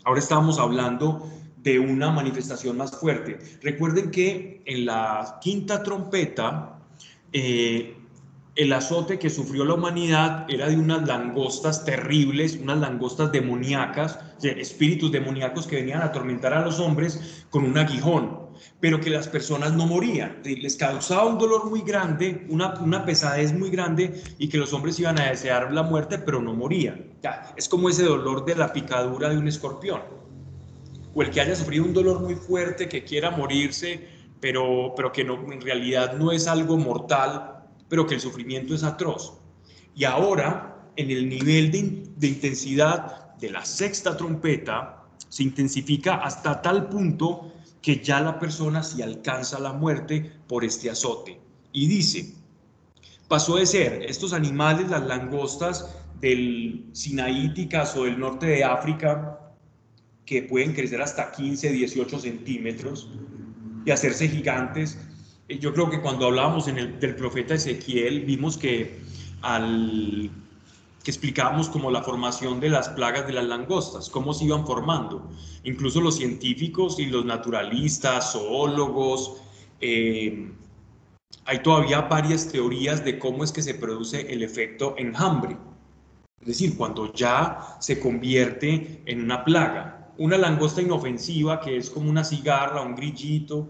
[0.08, 3.40] Ahora estamos hablando de una manifestación más fuerte.
[3.62, 6.80] Recuerden que en la quinta trompeta,
[7.34, 7.94] eh,
[8.56, 14.62] el azote que sufrió la humanidad era de unas langostas terribles, unas langostas demoníacas, de
[14.62, 18.47] espíritus demoníacos que venían a atormentar a los hombres con un aguijón,
[18.80, 20.42] pero que las personas no morían.
[20.44, 25.00] Les causaba un dolor muy grande, una, una pesadez muy grande y que los hombres
[25.00, 27.08] iban a desear la muerte, pero no morían.
[27.56, 30.02] Es como ese dolor de la picadura de un escorpión.
[31.14, 34.08] O el que haya sufrido un dolor muy fuerte, que quiera morirse,
[34.40, 39.40] pero, pero que en realidad no es algo mortal, pero que el sufrimiento es atroz.
[39.96, 46.62] Y ahora, en el nivel de, de intensidad de la sexta trompeta, se intensifica hasta
[46.62, 47.52] tal punto
[47.88, 51.40] que ya la persona se alcanza la muerte por este azote.
[51.72, 52.34] Y dice,
[53.30, 59.40] pasó de ser estos animales, las langostas del Sinaíticas o del norte de África,
[60.26, 63.10] que pueden crecer hasta 15, 18 centímetros
[63.86, 65.00] y hacerse gigantes,
[65.48, 69.00] yo creo que cuando hablábamos en el, del profeta Ezequiel, vimos que
[69.44, 70.30] al
[71.08, 75.32] que explicábamos como la formación de las plagas de las langostas, cómo se iban formando.
[75.64, 79.38] Incluso los científicos y los naturalistas, zoólogos,
[79.80, 80.52] eh,
[81.46, 85.56] hay todavía varias teorías de cómo es que se produce el efecto enjambre.
[86.42, 90.12] Es decir, cuando ya se convierte en una plaga.
[90.18, 93.66] Una langosta inofensiva que es como una cigarra, un grillito,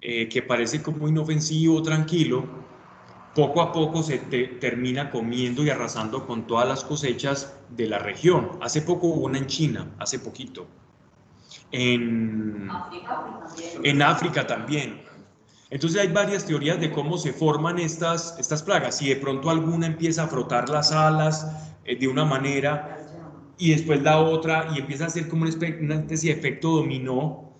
[0.00, 2.46] eh, que parece como inofensivo, tranquilo,
[3.34, 7.98] poco a poco se te, termina comiendo y arrasando con todas las cosechas de la
[7.98, 8.58] región.
[8.60, 10.66] Hace poco hubo una en China, hace poquito.
[11.70, 12.68] En
[13.82, 15.02] en África también.
[15.70, 18.98] Entonces hay varias teorías de cómo se forman estas, estas plagas.
[18.98, 21.46] Si de pronto alguna empieza a frotar las alas
[21.84, 22.98] eh, de una manera
[23.56, 27.54] y después la otra y empieza a hacer como una especie de efecto dominó.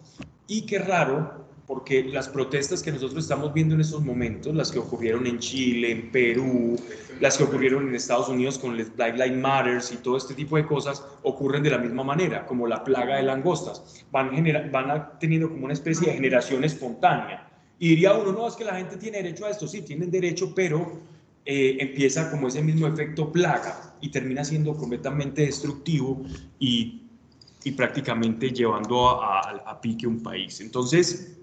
[0.47, 4.79] Y qué raro, porque las protestas que nosotros estamos viendo en estos momentos, las que
[4.79, 6.79] ocurrieron en Chile, en Perú,
[7.19, 10.59] las que ocurrieron en Estados Unidos con el Black Lives Matter y todo este tipo
[10.59, 14.05] de cosas, ocurren de la misma manera, como la plaga de langostas.
[14.13, 14.31] Van,
[14.71, 17.49] van teniendo como una especie de generación espontánea.
[17.79, 20.53] Y diría uno, no, es que la gente tiene derecho a esto, sí, tienen derecho,
[20.55, 21.01] pero
[21.47, 26.23] eh, empieza como ese mismo efecto plaga y termina siendo completamente destructivo
[26.59, 27.01] y,
[27.65, 30.61] y prácticamente llevando a, a, a pique un país.
[30.61, 31.39] Entonces,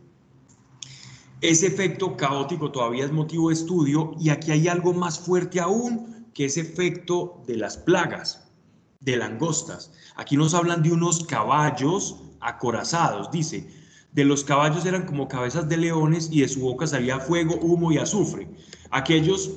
[1.42, 6.28] ese efecto caótico todavía es motivo de estudio y aquí hay algo más fuerte aún
[6.34, 8.52] que ese efecto de las plagas,
[9.00, 9.94] de langostas.
[10.16, 13.70] Aquí nos hablan de unos caballos acorazados, dice,
[14.12, 17.92] de los caballos eran como cabezas de leones y de su boca salía fuego, humo
[17.92, 18.50] y azufre.
[18.90, 19.52] Aquellos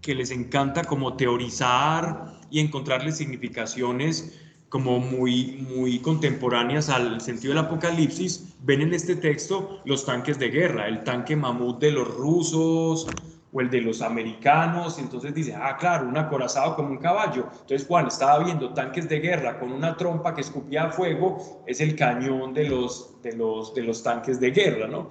[0.00, 4.32] que les encanta como teorizar y encontrarles significaciones
[4.68, 10.50] como muy, muy contemporáneas al sentido del apocalipsis, ven en este texto los tanques de
[10.50, 13.06] guerra, el tanque mamut de los rusos
[13.50, 17.46] o el de los americanos, entonces dice, ah, claro, un acorazado como un caballo.
[17.50, 21.96] Entonces Juan estaba viendo tanques de guerra con una trompa que escupía fuego, es el
[21.96, 25.10] cañón de los, de los, de los tanques de guerra, ¿no?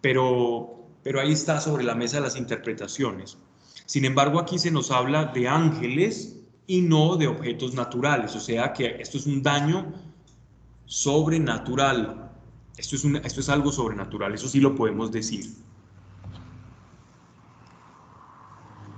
[0.00, 3.38] Pero, pero ahí está sobre la mesa las interpretaciones.
[3.86, 6.37] Sin embargo, aquí se nos habla de ángeles,
[6.68, 8.36] y no de objetos naturales.
[8.36, 9.92] O sea que esto es un daño
[10.86, 12.30] sobrenatural.
[12.76, 15.46] Esto es, esto es algo sobrenatural, eso sí lo podemos decir.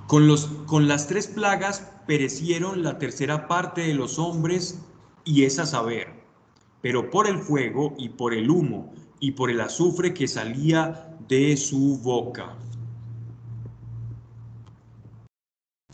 [0.06, 4.82] Con, los, con las tres plagas perecieron la tercera parte de los hombres
[5.24, 6.08] y es a saber,
[6.82, 11.56] pero por el fuego y por el humo y por el azufre que salía de
[11.56, 12.56] su boca.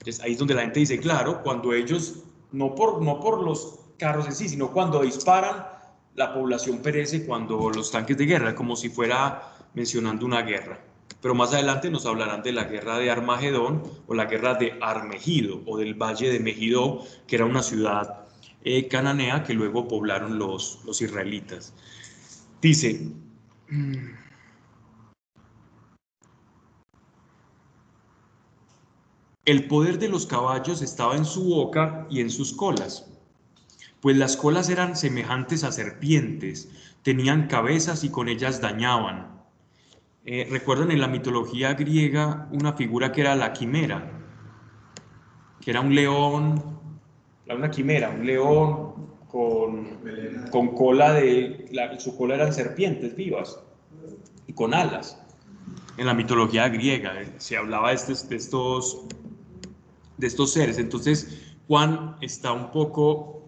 [0.06, 3.80] Entonces ahí es donde la gente dice, claro, cuando ellos, no por, no por los
[3.98, 5.66] carros en sí, sino cuando disparan,
[6.14, 10.78] la población perece cuando los tanques de guerra, como si fuera mencionando una guerra.
[11.20, 15.60] Pero más adelante nos hablarán de la guerra de Armagedón o la guerra de Armegido
[15.66, 18.26] o del valle de Megiddo, que era una ciudad
[18.62, 21.74] eh, cananea que luego poblaron los, los israelitas.
[22.62, 23.10] Dice,
[29.46, 33.08] el poder de los caballos estaba en su boca y en sus colas,
[34.00, 36.68] pues las colas eran semejantes a serpientes,
[37.02, 39.36] tenían cabezas y con ellas dañaban.
[40.24, 44.10] Eh, Recuerdan en la mitología griega una figura que era la quimera,
[45.60, 46.80] que era un león,
[47.48, 48.94] una quimera, un león
[49.30, 50.00] con,
[50.50, 53.60] con cola de, su cola eran serpientes vivas
[54.48, 55.22] y con alas.
[55.98, 59.06] En la mitología griega eh, se hablaba de estos, de estos,
[60.18, 60.78] de estos seres.
[60.78, 63.42] Entonces Juan está un poco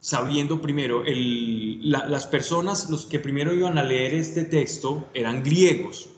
[0.00, 5.42] sabiendo primero, el- la- las personas, los que primero iban a leer este texto eran
[5.42, 6.10] griegos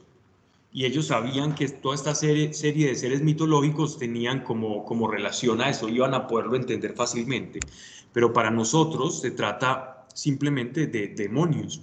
[0.70, 5.62] y ellos sabían que toda esta serie, serie de seres mitológicos tenían como, como relación
[5.62, 7.61] a eso, iban a poderlo entender fácilmente.
[8.12, 11.80] Pero para nosotros se trata simplemente de demonios.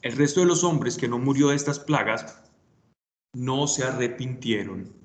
[0.00, 2.42] El resto de los hombres que no murió de estas plagas
[3.34, 4.95] no se arrepintieron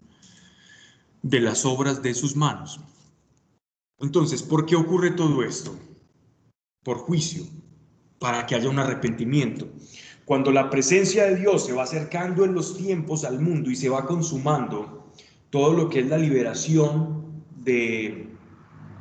[1.22, 2.80] de las obras de sus manos.
[4.00, 5.78] Entonces, ¿por qué ocurre todo esto?
[6.84, 7.44] Por juicio,
[8.20, 9.68] para que haya un arrepentimiento.
[10.26, 13.90] Cuando la presencia de Dios se va acercando en los tiempos al mundo y se
[13.90, 15.12] va consumando
[15.50, 18.31] todo lo que es la liberación de,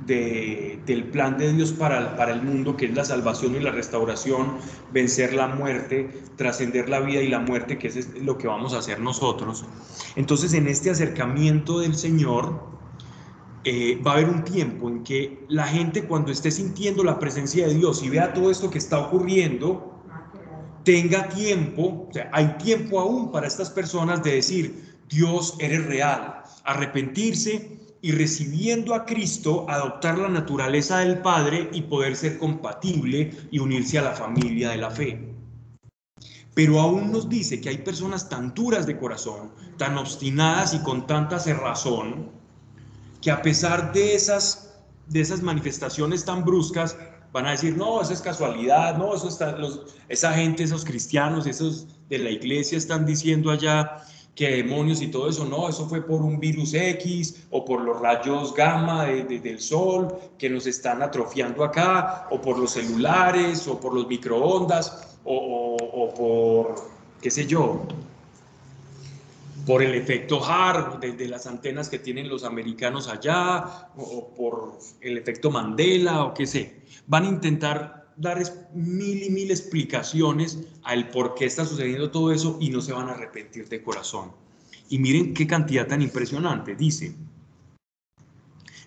[0.06, 3.70] de- del plan de Dios para, para el mundo, que es la salvación y la
[3.70, 4.56] restauración,
[4.92, 8.78] vencer la muerte, trascender la vida y la muerte, que es lo que vamos a
[8.78, 9.64] hacer nosotros.
[10.16, 12.70] Entonces, en este acercamiento del Señor,
[13.64, 17.66] eh, va a haber un tiempo en que la gente cuando esté sintiendo la presencia
[17.68, 20.02] de Dios y vea todo esto que está ocurriendo,
[20.82, 26.42] tenga tiempo, o sea, hay tiempo aún para estas personas de decir, Dios, eres real,
[26.64, 33.58] arrepentirse y recibiendo a Cristo, adoptar la naturaleza del Padre y poder ser compatible y
[33.58, 35.34] unirse a la familia de la fe.
[36.54, 41.06] Pero aún nos dice que hay personas tan duras de corazón, tan obstinadas y con
[41.06, 42.30] tanta cerrazón,
[43.20, 44.74] que a pesar de esas,
[45.06, 46.96] de esas manifestaciones tan bruscas,
[47.32, 51.46] van a decir, no, eso es casualidad, no, eso está, los, esa gente, esos cristianos,
[51.46, 54.02] esos de la iglesia están diciendo allá
[54.34, 58.00] que demonios y todo eso, no, eso fue por un virus X o por los
[58.00, 63.66] rayos gamma de- de- del sol que nos están atrofiando acá, o por los celulares,
[63.68, 66.74] o por los microondas, o, o- por,
[67.20, 67.82] qué sé yo,
[69.66, 74.28] por el efecto HARP, de, de las antenas que tienen los americanos allá, o, o
[74.34, 76.80] por el efecto Mandela, o qué sé.
[77.06, 78.42] Van a intentar dar
[78.74, 83.08] mil y mil explicaciones al por qué está sucediendo todo eso y no se van
[83.08, 84.32] a arrepentir de corazón.
[84.90, 86.76] Y miren qué cantidad tan impresionante.
[86.76, 87.14] Dice,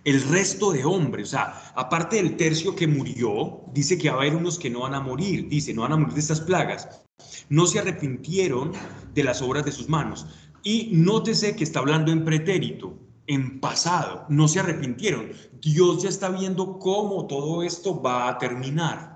[0.04, 4.20] el resto de hombres, o sea, aparte del tercio que murió, dice que va a
[4.20, 7.02] haber unos que no van a morir, dice, no van a morir de estas plagas.
[7.50, 8.74] No se arrepintieron
[9.14, 10.28] de las obras de sus manos.
[10.62, 15.32] Y nótese que está hablando en pretérito, en pasado, no se arrepintieron.
[15.62, 19.13] Dios ya está viendo cómo todo esto va a terminar.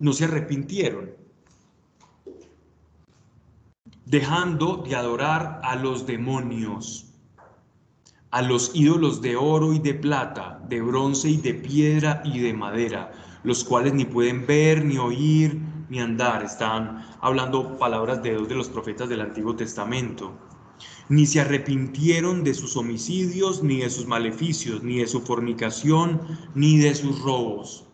[0.00, 1.10] No se arrepintieron.
[4.04, 7.08] Dejando de adorar a los demonios
[8.30, 12.52] a los ídolos de oro y de plata, de bronce y de piedra y de
[12.52, 16.42] madera, los cuales ni pueden ver, ni oír, ni andar.
[16.42, 20.32] Están hablando palabras de dos de los profetas del Antiguo Testamento.
[21.08, 26.20] Ni se arrepintieron de sus homicidios, ni de sus maleficios, ni de su fornicación,
[26.54, 27.87] ni de sus robos.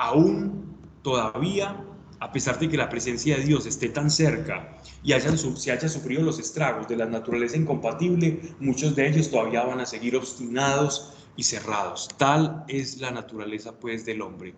[0.00, 1.76] Aún todavía,
[2.20, 5.90] a pesar de que la presencia de Dios esté tan cerca y hayan, se haya
[5.90, 11.12] sufrido los estragos de la naturaleza incompatible, muchos de ellos todavía van a seguir obstinados
[11.36, 12.08] y cerrados.
[12.16, 14.54] Tal es la naturaleza pues del hombre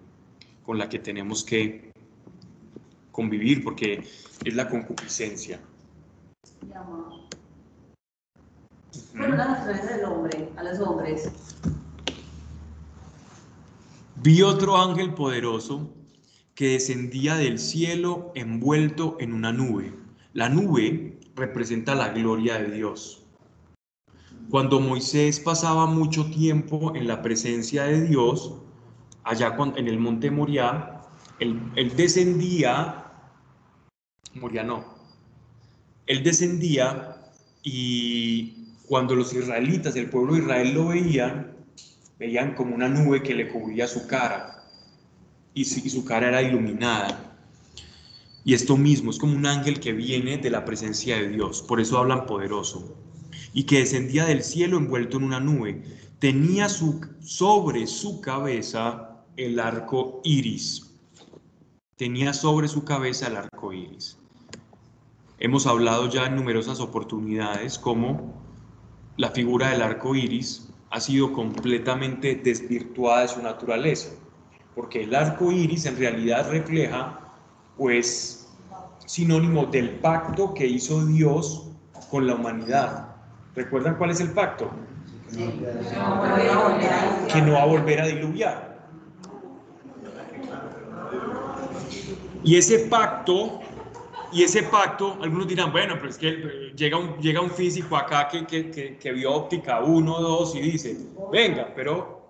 [0.64, 1.90] con la que tenemos que
[3.10, 4.06] convivir porque
[4.44, 5.58] es la concupiscencia.
[9.12, 11.32] Bueno, la naturaleza del hombre, a los hombres.
[14.22, 15.96] Vi otro ángel poderoso
[16.54, 19.92] que descendía del cielo envuelto en una nube.
[20.32, 23.26] La nube representa la gloria de Dios.
[24.48, 28.60] Cuando Moisés pasaba mucho tiempo en la presencia de Dios,
[29.24, 31.00] allá en el monte Moriah,
[31.40, 33.12] él, él descendía,
[34.34, 34.84] Moriah no,
[36.06, 37.16] él descendía
[37.64, 41.61] y cuando los israelitas, el pueblo de Israel lo veían,
[42.22, 44.62] veían como una nube que le cubría su cara
[45.54, 47.36] y su, cara era iluminada.
[48.44, 51.80] Y esto mismo es como un ángel que viene de la presencia de Dios, por
[51.80, 52.96] eso hablan poderoso.
[53.52, 55.82] Y que descendía del cielo envuelto en una nube.
[56.20, 60.94] Tenía su, sobre su cabeza el arco iris.
[61.96, 64.16] Tenía sobre su cabeza el arco iris.
[65.40, 68.40] Hemos hablado ya en numerosas oportunidades cómo
[69.16, 74.10] la figura del arco iris ha sido completamente desvirtuada de su naturaleza,
[74.74, 77.18] porque el arco iris en realidad refleja,
[77.78, 78.46] pues,
[79.06, 81.70] sinónimo del pacto que hizo Dios
[82.10, 83.08] con la humanidad.
[83.56, 84.70] ¿Recuerdan cuál es el pacto?
[87.32, 88.86] Que no va a volver a diluviar.
[92.44, 93.60] Y ese pacto
[94.32, 98.46] y ese pacto, algunos dirán, bueno, pero es que eh, llega un, físico acá que,
[98.46, 100.96] que, que, que vio óptica 1, 2 y dice,
[101.30, 102.28] venga, pero,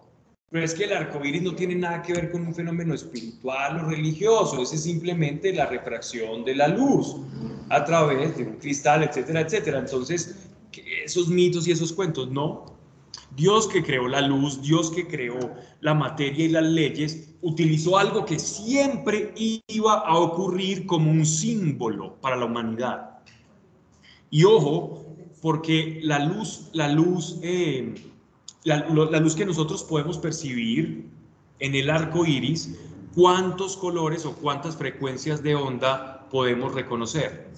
[0.51, 3.85] pero es que el arco iris no tiene nada que ver con un fenómeno espiritual
[3.85, 7.17] o religioso, ese es simplemente la refracción de la luz
[7.71, 9.79] a través de un cristal, etcétera, etcétera.
[9.79, 10.37] Entonces,
[11.05, 12.67] esos mitos y esos cuentos, no,
[13.37, 15.39] Dios que creó la luz, Dios que creó
[15.81, 19.33] la materia y las leyes, utilizó algo que siempre
[19.69, 23.19] iba a ocurrir como un símbolo para la humanidad.
[24.31, 25.07] Y ojo,
[25.41, 27.95] porque la luz, la luz, eh,
[28.65, 31.09] la, la luz que nosotros podemos percibir
[31.59, 32.77] en el arco iris,
[33.15, 37.51] ¿cuántos colores o cuántas frecuencias de onda podemos reconocer?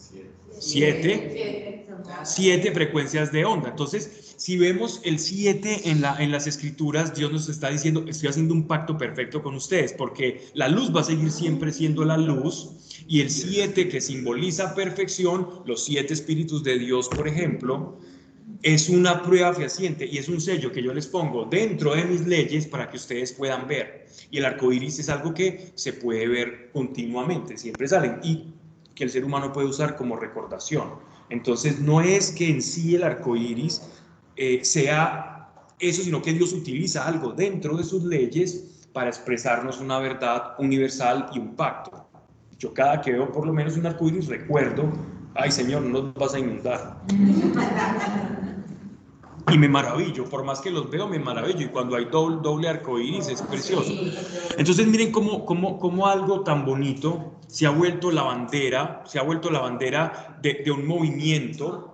[0.59, 1.87] Siete.
[2.22, 3.70] Siete frecuencias de onda.
[3.70, 8.28] Entonces, si vemos el 7 en, la, en las escrituras, Dios nos está diciendo, estoy
[8.28, 12.18] haciendo un pacto perfecto con ustedes, porque la luz va a seguir siempre siendo la
[12.18, 12.68] luz,
[13.09, 17.99] y el 7 que simboliza perfección, los siete espíritus de Dios, por ejemplo,
[18.61, 22.26] es una prueba fehaciente y es un sello que yo les pongo dentro de mis
[22.26, 24.09] leyes para que ustedes puedan ver.
[24.30, 28.53] Y el arco iris es algo que se puede ver continuamente, siempre salen y
[28.95, 30.90] que el ser humano puede usar como recordación.
[31.30, 33.80] Entonces, no es que en sí el arco iris
[34.37, 39.99] eh, sea eso, sino que Dios utiliza algo dentro de sus leyes para expresarnos una
[39.99, 42.09] verdad universal y un pacto.
[42.59, 44.91] Yo cada que veo por lo menos un arco iris recuerdo,
[45.35, 47.03] ay Señor, no nos vas a inundar.
[49.53, 51.66] Y me maravillo, por más que los veo, me maravillo.
[51.66, 53.93] Y cuando hay doble, doble arco iris es precioso.
[54.57, 59.22] Entonces miren cómo, cómo, cómo algo tan bonito se ha vuelto la bandera, se ha
[59.22, 61.93] vuelto la bandera de, de un movimiento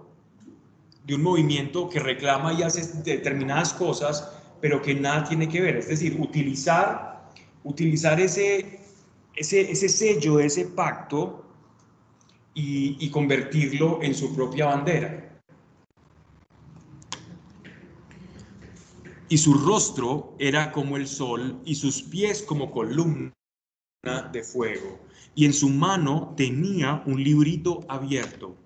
[1.04, 4.30] de un movimiento que reclama y hace determinadas cosas,
[4.60, 5.76] pero que nada tiene que ver.
[5.76, 7.30] Es decir, utilizar,
[7.64, 8.80] utilizar ese,
[9.34, 11.44] ese, ese sello, ese pacto
[12.54, 15.26] y, y convertirlo en su propia bandera.
[19.28, 23.32] Y su rostro era como el sol y sus pies como columna
[24.32, 24.98] de fuego.
[25.36, 28.56] Y en su mano tenía un librito abierto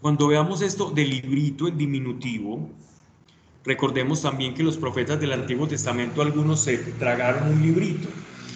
[0.00, 2.70] cuando veamos esto del librito en diminutivo,
[3.64, 8.08] recordemos también que los profetas del Antiguo Testamento, algunos se tragaron un librito.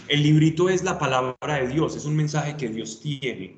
[0.08, 3.56] El librito es la palabra de Dios, es un mensaje que Dios tiene.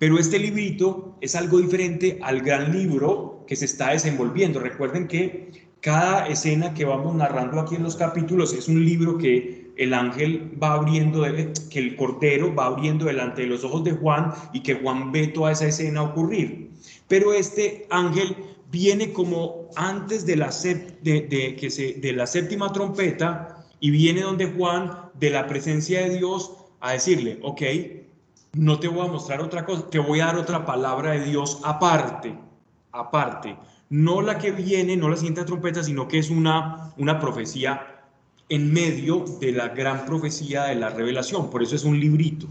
[0.00, 4.58] Pero este librito es algo diferente al gran libro que se está desenvolviendo.
[4.58, 9.72] Recuerden que cada escena que vamos narrando aquí en los capítulos es un libro que
[9.76, 11.24] el ángel va abriendo,
[11.70, 15.28] que el cordero va abriendo delante de los ojos de Juan y que Juan ve
[15.28, 16.67] toda esa escena ocurrir.
[17.08, 18.36] Pero este ángel
[18.70, 20.52] viene como antes de la,
[22.26, 27.62] séptima trompeta y viene donde Juan, de la presencia de Dios, a decirle, ok,
[28.52, 31.60] no te voy a mostrar otra cosa, te voy a dar otra palabra de Dios
[31.64, 32.38] aparte,
[32.92, 33.56] aparte.
[33.90, 38.04] No la que viene, no la siguiente trompeta, sino que es una, una profecía
[38.50, 41.50] en medio de la gran profecía de la revelación.
[41.50, 42.46] Por eso es un librito.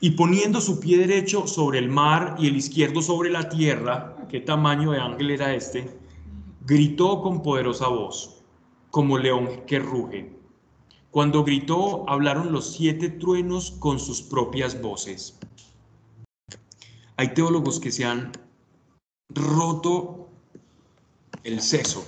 [0.00, 4.40] Y poniendo su pie derecho sobre el mar y el izquierdo sobre la tierra, ¿qué
[4.40, 5.98] tamaño de ángel era este?
[6.64, 8.42] Gritó con poderosa voz,
[8.90, 10.38] como león que ruge.
[11.10, 15.36] Cuando gritó, hablaron los siete truenos con sus propias voces.
[17.16, 18.30] Hay teólogos que se han
[19.30, 20.28] roto
[21.42, 22.06] el seso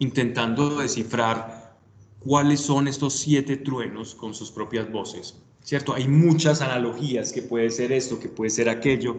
[0.00, 1.76] intentando descifrar
[2.18, 5.40] cuáles son estos siete truenos con sus propias voces.
[5.62, 5.94] ¿Cierto?
[5.94, 9.18] Hay muchas analogías que puede ser esto, que puede ser aquello,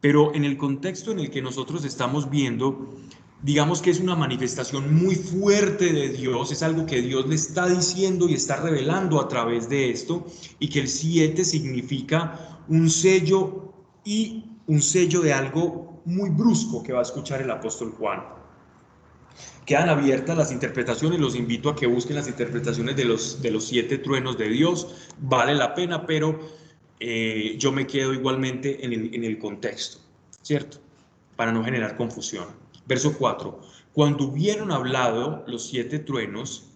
[0.00, 2.94] pero en el contexto en el que nosotros estamos viendo,
[3.42, 7.68] digamos que es una manifestación muy fuerte de Dios, es algo que Dios le está
[7.68, 10.26] diciendo y está revelando a través de esto,
[10.58, 13.72] y que el 7 significa un sello
[14.04, 18.35] y un sello de algo muy brusco que va a escuchar el apóstol Juan.
[19.66, 23.66] Quedan abiertas las interpretaciones, los invito a que busquen las interpretaciones de los, de los
[23.66, 26.38] siete truenos de Dios, vale la pena, pero
[27.00, 29.98] eh, yo me quedo igualmente en el, en el contexto,
[30.40, 30.78] ¿cierto?
[31.34, 32.46] Para no generar confusión.
[32.86, 33.60] Verso 4.
[33.92, 36.68] Cuando hubieron hablado los siete truenos,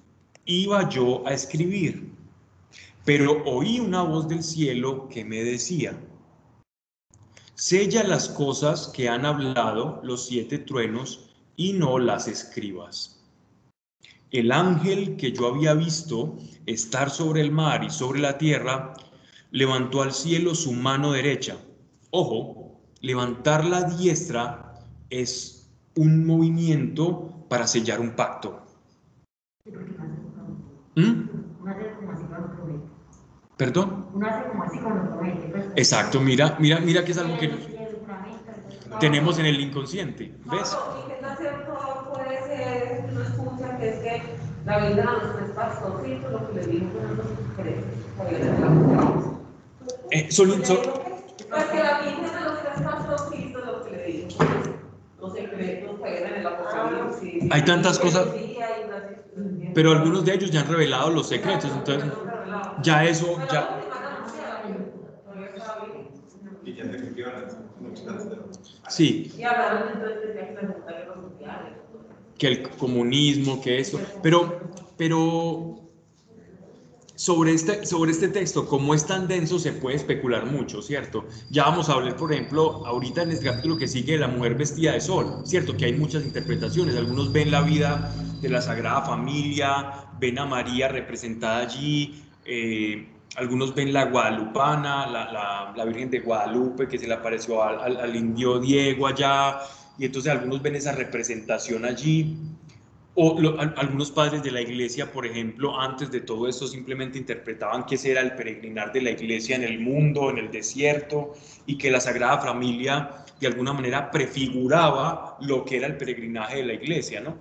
[0.45, 2.11] iba yo a escribir,
[3.05, 5.97] pero oí una voz del cielo que me decía,
[7.55, 13.21] sella las cosas que han hablado los siete truenos y no las escribas.
[14.31, 18.95] El ángel que yo había visto estar sobre el mar y sobre la tierra,
[19.51, 21.57] levantó al cielo su mano derecha.
[22.11, 24.79] Ojo, levantar la diestra
[25.11, 28.65] es un movimiento para sellar un pacto.
[30.95, 31.29] ¿Mm?
[33.57, 34.07] ¿Perdón?
[35.77, 37.80] Exacto, mira, mira, mira que es algo que
[38.99, 40.71] tenemos en el inconsciente, ¿ves?
[40.75, 44.23] Pablo, ¿y qué tan cierto puede ser que uno escucha que es que
[44.67, 47.27] la vida a los tres pastorcitos, lo que le dijo que no nos
[47.57, 47.85] cree,
[48.17, 49.41] todavía no la
[50.11, 50.79] Eh, son- son-
[51.51, 54.45] Pues que la Virgen de los tres pastorcitos, lo que le dijo,
[55.21, 57.45] los secretos que eran en el Apocalipsis.
[57.51, 58.27] Hay tantas cosas-
[59.75, 62.11] pero algunos de ellos ya han revelado los secretos, entonces
[62.83, 63.77] ya eso, ya.
[66.65, 66.73] Y
[68.91, 71.73] sí, Y hablaron entonces de que mundiales.
[72.39, 74.61] que el comunismo, que eso, pero,
[74.97, 75.81] pero
[77.21, 81.27] sobre este, sobre este texto, como es tan denso, se puede especular mucho, ¿cierto?
[81.51, 84.55] Ya vamos a hablar, por ejemplo, ahorita en este capítulo que sigue, de la mujer
[84.55, 85.77] vestida de sol, ¿cierto?
[85.77, 88.11] Que hay muchas interpretaciones, algunos ven la vida
[88.41, 95.33] de la Sagrada Familia, ven a María representada allí, eh, algunos ven la guadalupana, la,
[95.33, 99.59] la- la Virgen de Guadalupe, que se le apareció al, al- indio Diego allá,
[99.99, 102.37] y entonces algunos ven esa representación allí.
[103.15, 103.37] O
[103.77, 108.13] algunos padres de la iglesia, por ejemplo, antes de todo esto simplemente interpretaban que ese
[108.13, 111.33] era el peregrinar de la iglesia en el mundo, en el desierto,
[111.67, 116.65] y que la Sagrada Familia de alguna manera prefiguraba lo que era el peregrinaje de
[116.65, 117.37] la iglesia, ¿no?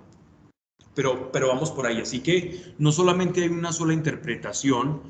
[0.94, 2.00] Pero, pero vamos por ahí.
[2.00, 5.00] Así que no solamente hay una sola interpretación,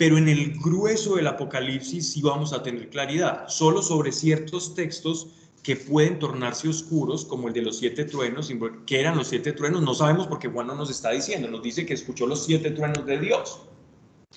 [0.00, 3.46] pero en el grueso del Apocalipsis sí vamos a tener claridad.
[3.48, 5.26] Solo sobre ciertos textos
[5.62, 8.50] que pueden tornarse oscuros, como el de los siete truenos,
[8.86, 11.84] que eran los siete truenos, no sabemos porque Juan no nos está diciendo, nos dice
[11.84, 13.60] que escuchó los siete truenos de Dios,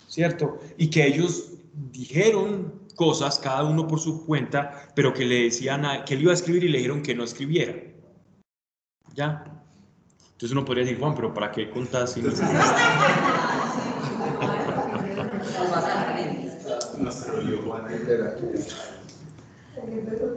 [0.10, 0.60] ¿cierto?
[0.78, 1.54] Y que ellos
[1.94, 6.32] dijeron cosas, cada uno por su cuenta, pero que le decían a, que él iba
[6.32, 7.74] a escribir y le dijeron que no escribiera.
[9.16, 9.46] ¿Ya?
[10.34, 12.12] Entonces uno podría decir, Juan, pero ¿para qué contás?
[12.12, 12.34] si no
[17.88, 18.76] es así?"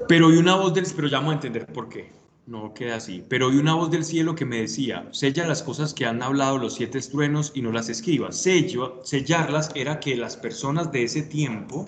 [0.09, 2.11] Pero oí una voz del pero ya vamos a entender por qué.
[2.47, 3.24] No queda así.
[3.28, 6.59] Pero oí una voz del cielo que me decía, sella las cosas que han hablado
[6.59, 8.36] los siete truenos y no las escribas.
[8.36, 11.84] Sello, sellarlas era que las personas de ese tiempo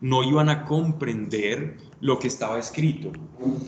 [0.00, 3.12] no iban a comprender lo que estaba escrito.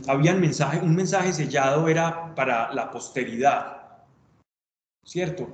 [0.08, 3.82] Había un mensaje, un mensaje sellado era para la posteridad,
[5.04, 5.48] ¿cierto?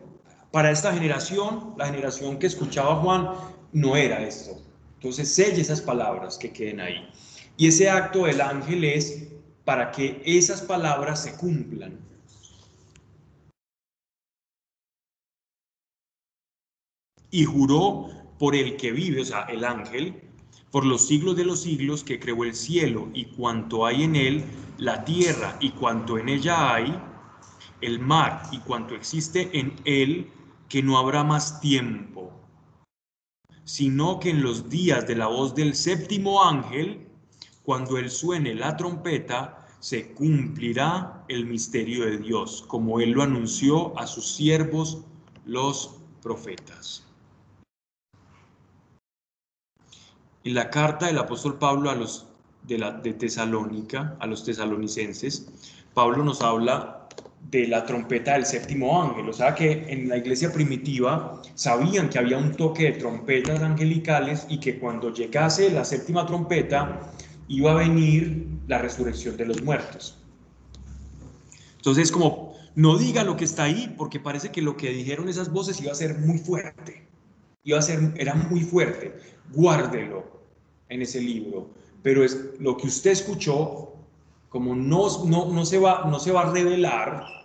[0.53, 3.31] Para esta generación, la generación que escuchaba Juan,
[3.73, 4.68] no era esto.
[4.99, 7.09] Entonces, selle esas palabras que queden ahí.
[7.57, 9.29] Y ese acto del ángel es
[9.65, 12.01] para que esas palabras se cumplan.
[17.31, 18.09] Y juró
[18.41, 20.21] por el que vive, o sea, el ángel,
[20.73, 24.45] por los siglos de los siglos que creó el cielo y cuanto hay en él,
[24.79, 27.01] la tierra y cuanto en ella hay,
[27.81, 30.29] el mar y cuanto existe en él,
[30.69, 32.18] que no habrá más tiempo,
[33.69, 37.07] sino que en los días de la voz del séptimo ángel,
[37.65, 43.97] cuando él suene la trompeta, se cumplirá el misterio de Dios, como él lo anunció
[43.99, 45.03] a sus siervos
[45.45, 47.05] los profetas.
[50.45, 52.27] En la carta del apóstol Pablo a los
[52.63, 55.47] de, de Tesalónica, a los tesalonicenses,
[55.93, 56.98] Pablo nos habla
[57.51, 59.29] de la trompeta del séptimo ángel.
[59.29, 64.47] O sea que en la iglesia primitiva sabían que había un toque de trompetas angelicales
[64.49, 67.13] y que cuando llegase la séptima trompeta
[67.49, 70.19] iba a venir la resurrección de los muertos.
[71.77, 75.51] Entonces, como no diga lo que está ahí, porque parece que lo que dijeron esas
[75.51, 77.07] voces iba a ser muy fuerte.
[77.65, 79.19] Iba a ser, era muy fuerte.
[79.53, 80.43] Guárdelo
[80.91, 81.71] en ese libro.
[82.03, 83.95] Pero es lo que usted escuchó,
[84.49, 87.38] como no, no, no, se, va, no se va a revelar,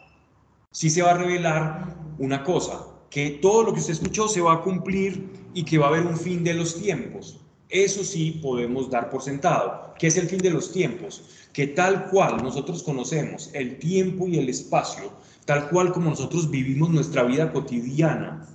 [0.73, 4.53] sí se va a revelar una cosa, que todo lo que usted escuchó se va
[4.53, 7.39] a cumplir y que va a haber un fin de los tiempos.
[7.69, 9.93] Eso sí podemos dar por sentado.
[9.97, 11.23] ¿Qué es el fin de los tiempos?
[11.53, 15.11] Que tal cual nosotros conocemos el tiempo y el espacio,
[15.45, 18.47] tal cual como nosotros vivimos nuestra vida cotidiana,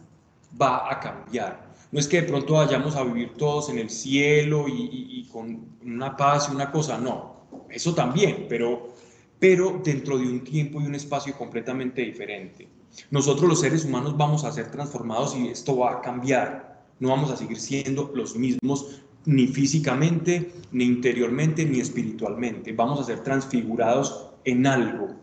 [0.60, 1.68] va a cambiar.
[1.92, 5.24] No es que de pronto vayamos a vivir todos en el cielo y, y- y
[5.28, 7.38] con una paz y una cosa, no.
[7.70, 8.94] Eso también, pero,
[9.38, 12.68] pero dentro de un tiempo y un espacio completamente diferente.
[13.10, 16.84] Nosotros los seres humanos vamos a ser transformados y esto va a cambiar.
[17.00, 22.72] No vamos a seguir siendo los mismos ni físicamente, ni interiormente, ni espiritualmente.
[22.72, 25.14] Vamos a ser transfigurados en algo.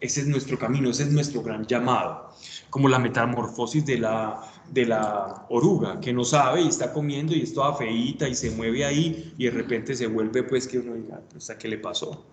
[0.00, 2.30] Ese es nuestro camino, ese es nuestro gran llamado.
[2.68, 7.42] Como la metamorfosis de la, de la oruga, que no sabe y está comiendo y
[7.42, 10.94] es toda feíta y se mueve ahí y de repente se vuelve pues que uno
[10.94, 12.26] diga, pues ¿a qué le pasó?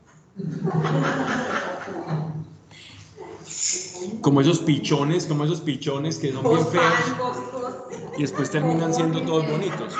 [4.21, 6.93] Como esos pichones, como esos pichones que son bien feos
[8.17, 9.95] y después terminan siendo todos bonitos.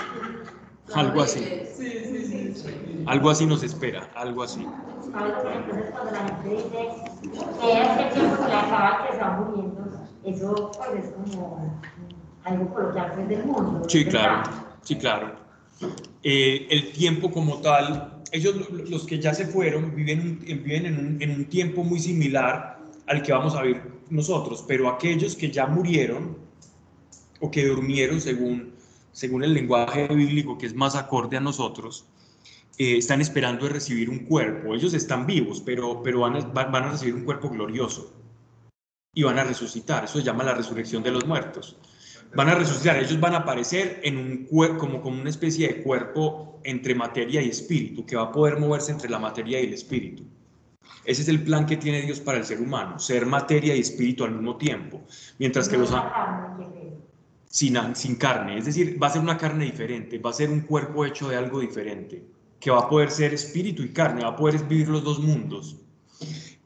[0.94, 1.46] Algo así.
[3.06, 4.66] Algo así nos espera, algo así.
[10.24, 11.82] Eso es como
[12.44, 13.84] algo coloquial del mundo.
[13.90, 14.44] Sí, claro,
[14.84, 15.36] sí, claro.
[16.24, 20.86] Eh, el tiempo como tal, ellos, lo- los que ya se fueron, viven, un- viven
[21.22, 25.68] en, un, tiempo muy similar al que vamos a vivir nosotros, pero aquellos que ya
[25.68, 26.38] murieron
[27.40, 28.74] o que durmieron según,
[29.12, 32.06] según el lenguaje bíblico que es más acorde a nosotros,
[32.78, 34.74] eh, están esperando de recibir un cuerpo.
[34.74, 38.14] Ellos están vivos, pero, pero van, a, van a recibir un cuerpo glorioso
[39.14, 40.06] y van a resucitar.
[40.06, 41.78] Eso se llama la resurrección de los muertos
[42.34, 46.60] van a resucitar, ellos van a aparecer en un como, como una especie de cuerpo
[46.64, 50.24] entre materia y espíritu, que va a poder moverse entre la materia y el espíritu.
[51.04, 54.24] Ese es el plan que tiene Dios para el ser humano, ser materia y espíritu
[54.24, 55.02] al mismo tiempo,
[55.40, 55.92] mientras que los
[57.52, 60.62] sin, sin carne, es decir, va a ser una carne diferente, va a ser un
[60.62, 62.24] cuerpo hecho de algo diferente,
[62.60, 65.78] que va a poder ser espíritu y carne, va a poder vivir los dos mundos.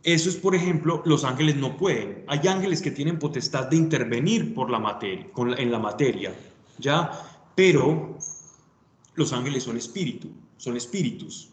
[0.05, 2.23] Eso es, por ejemplo, los ángeles no pueden.
[2.27, 6.31] Hay ángeles que tienen potestad de intervenir por la materia, con la- en la materia,
[6.77, 7.09] ¿ya?
[7.55, 8.15] Pero
[9.15, 11.49] los ángeles son espíritu, son espíritus.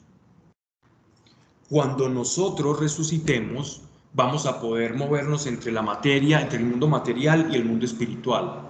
[1.71, 3.81] Cuando nosotros resucitemos,
[4.13, 8.69] vamos a poder movernos entre la materia, entre el mundo material y el mundo espiritual.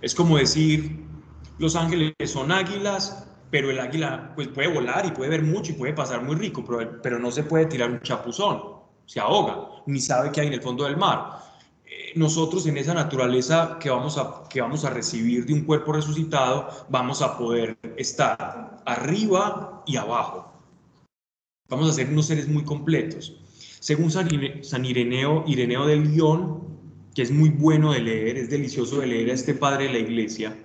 [0.00, 1.04] Es como decir,
[1.58, 5.76] los ángeles son águilas, pero el águila pues puede volar y puede ver mucho y
[5.76, 8.79] puede pasar muy rico, pero, pero no se puede tirar un chapuzón,
[9.10, 11.40] se ahoga, ni sabe qué hay en el fondo del mar.
[11.84, 15.92] Eh, Nosotros en esa naturaleza que vamos, a, que vamos a recibir de un cuerpo
[15.92, 20.52] resucitado, vamos a poder estar arriba y abajo.
[21.68, 23.36] Vamos a ser unos seres muy completos.
[23.80, 24.28] Según San
[24.62, 26.78] San Ireneo, Ireneo de León,
[27.12, 29.98] que es muy bueno de leer, es delicioso de leer a este padre de la
[29.98, 30.56] iglesia,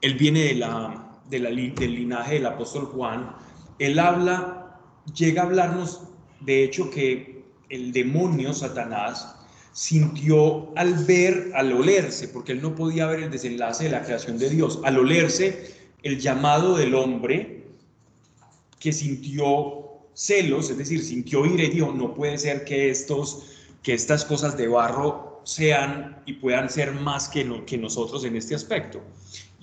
[0.00, 3.34] él viene de la, de la del linaje del apóstol Juan,
[3.80, 4.78] él habla,
[5.12, 6.02] llega a hablarnos,
[6.44, 9.36] de hecho, que el demonio, Satanás,
[9.72, 14.38] sintió al ver, al olerse, porque él no podía ver el desenlace de la creación
[14.38, 17.64] de Dios, al olerse el llamado del hombre,
[18.78, 19.82] que sintió
[20.14, 23.44] celos, es decir, sintió ira y dijo, no puede ser que, estos,
[23.82, 28.54] que estas cosas de barro sean y puedan ser más que, que nosotros en este
[28.54, 29.00] aspecto.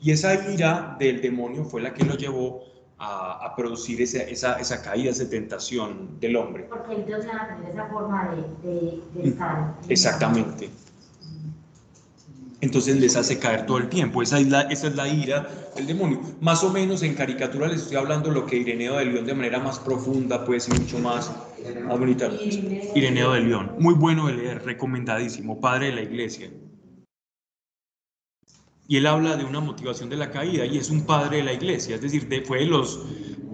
[0.01, 2.63] Y esa ira del demonio fue la que lo llevó
[2.99, 6.65] a, a producir esa, esa, esa caída, esa tentación del hombre.
[6.69, 9.75] Porque ellos van a tener esa forma de, de, de estar.
[9.87, 10.69] Exactamente.
[12.61, 14.21] Entonces les hace caer todo el tiempo.
[14.21, 15.47] Esa es la, esa es la ira
[15.77, 16.19] del demonio.
[16.41, 19.59] Más o menos en caricatura les estoy hablando lo que Ireneo de León de manera
[19.59, 21.31] más profunda, pues y mucho más,
[21.85, 22.29] más bonita.
[22.95, 23.71] Ireneo de León.
[23.79, 26.49] Muy bueno de leer, recomendadísimo, padre de la iglesia.
[28.89, 31.53] Y él habla de una motivación de la caída y es un padre de la
[31.53, 32.99] iglesia, es decir, de- fue de los,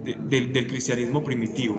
[0.02, 1.76] de- del- del cristianismo primitivo.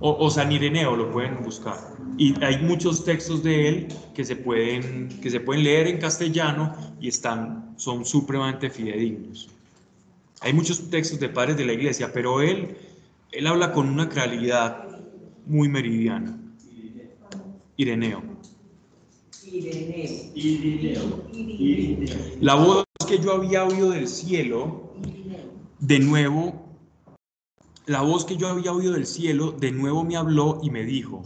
[0.00, 1.76] O, o San Ireneo lo pueden buscar.
[2.16, 6.74] Y hay muchos textos de él que se pueden, que se pueden leer en castellano
[7.00, 9.50] y están, son supremamente fidedignos.
[10.40, 12.76] Hay muchos textos de padres de la iglesia, pero él,
[13.30, 15.00] él habla con una claridad
[15.46, 16.34] muy meridiana.
[17.76, 18.37] Ireneo.
[22.40, 24.92] La voz que yo había oído del cielo,
[25.78, 26.76] de nuevo,
[27.86, 31.24] la voz que yo había oído del cielo, de nuevo me habló y me dijo,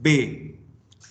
[0.00, 0.60] ve,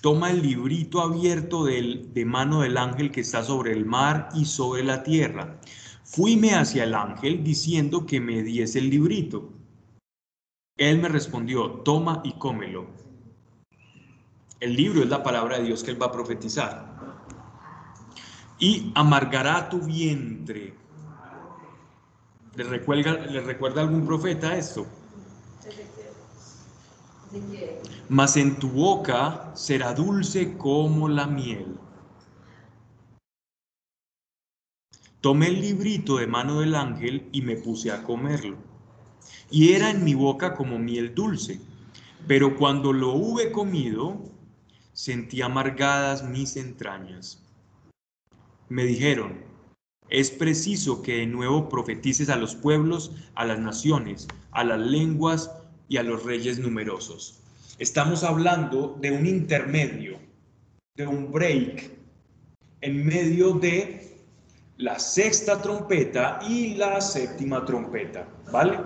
[0.01, 4.45] toma el librito abierto del, de mano del ángel que está sobre el mar y
[4.45, 5.59] sobre la tierra.
[6.03, 9.51] Fuime hacia el ángel diciendo que me diese el librito.
[10.77, 13.02] Él me respondió, toma y cómelo.
[14.63, 16.85] El libro es la palabra de Dios que él va a profetizar.
[18.59, 20.73] Y amargará tu vientre.
[22.55, 24.87] ¿Le recuerda, ¿Le recuerda algún profeta esto?
[28.07, 31.77] Mas en tu boca será dulce como la miel.
[35.19, 38.55] Tomé el librito de mano del ángel y me puse a comerlo.
[39.51, 41.59] Y era en mi boca como miel dulce.
[42.29, 44.31] Pero cuando lo hube comido,
[44.93, 47.41] sentí amargadas mis entrañas.
[48.69, 49.41] Me dijeron,
[50.09, 55.51] es preciso que de nuevo profetices a los pueblos, a las naciones, a las lenguas
[55.89, 57.39] y a los reyes numerosos.
[57.79, 60.19] Estamos hablando de un intermedio,
[60.95, 61.91] de un break
[62.81, 64.19] en medio de
[64.77, 68.79] la sexta trompeta y la séptima trompeta, ¿vale?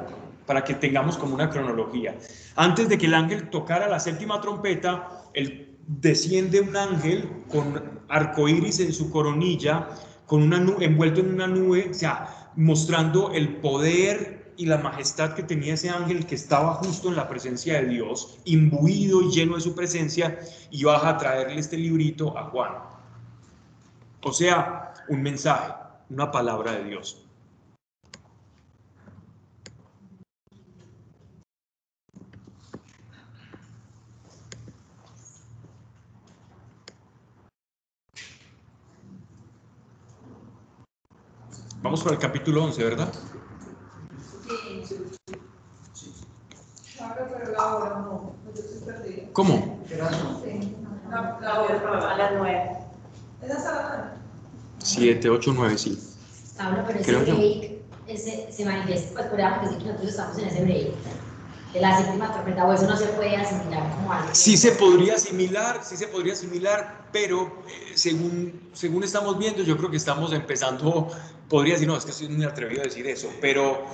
[0.45, 2.17] Para que tengamos como una cronología.
[2.55, 8.80] Antes de que el ángel tocara la séptima trompeta, el, desciende un ángel con arcoíris
[8.80, 9.88] en su coronilla,
[10.26, 15.43] con una envuelto en una nube, o sea, mostrando el poder y la majestad que
[15.43, 19.61] tenía ese ángel que estaba justo en la presencia de Dios, imbuido y lleno de
[19.61, 20.39] su presencia,
[20.72, 22.73] y baja a traerle este librito a Juan.
[24.23, 25.73] O sea, un mensaje,
[26.09, 27.26] una palabra de Dios.
[41.81, 43.13] Vamos para el capítulo 11, ¿verdad?
[49.33, 49.79] ¿Cómo?
[49.87, 49.95] Sí,
[51.09, 52.11] hora.
[52.11, 52.71] A las nueve.
[53.41, 54.17] ¿Es hasta la hora?
[54.79, 55.99] 7, 8, 9, sí.
[56.57, 57.77] Pablo, pero ese break
[58.07, 60.93] ese, se manifiesta, pues podríamos decir que nosotros estamos en ese break
[61.73, 64.29] de la séptima trompeta, o eso no se puede asimilar como algo.
[64.31, 69.77] Sí se podría asimilar, sí se podría asimilar, pero eh, según, según estamos viendo, yo
[69.77, 71.09] creo que estamos empezando,
[71.49, 73.86] podría decir, no, es que soy muy atrevido a decir eso, pero,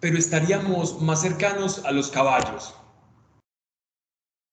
[0.00, 2.74] pero estaríamos más cercanos a los caballos,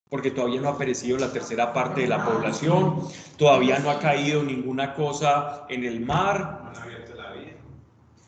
[0.09, 3.07] porque todavía no ha perecido la tercera parte de la población,
[3.37, 6.71] todavía no ha caído ninguna cosa en el mar,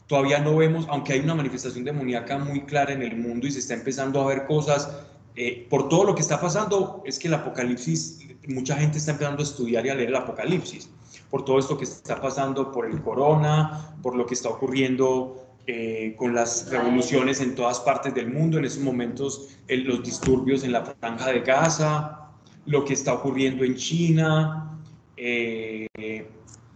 [0.07, 3.59] todavía no vemos, aunque hay una manifestación demoníaca muy clara en el mundo y se
[3.59, 4.91] está empezando a ver cosas,
[5.35, 8.19] eh, por todo lo que está pasando, es que el Apocalipsis,
[8.49, 10.89] mucha gente está empezando a estudiar y a leer el Apocalipsis,
[11.31, 15.37] por todo esto que está pasando, por el corona, por lo que está ocurriendo
[15.67, 20.63] eh, con las revoluciones en todas partes del mundo, en esos momentos el- los disturbios
[20.63, 22.29] en la franja de Gaza,
[22.65, 24.77] lo que está ocurriendo en China,
[25.15, 25.87] eh,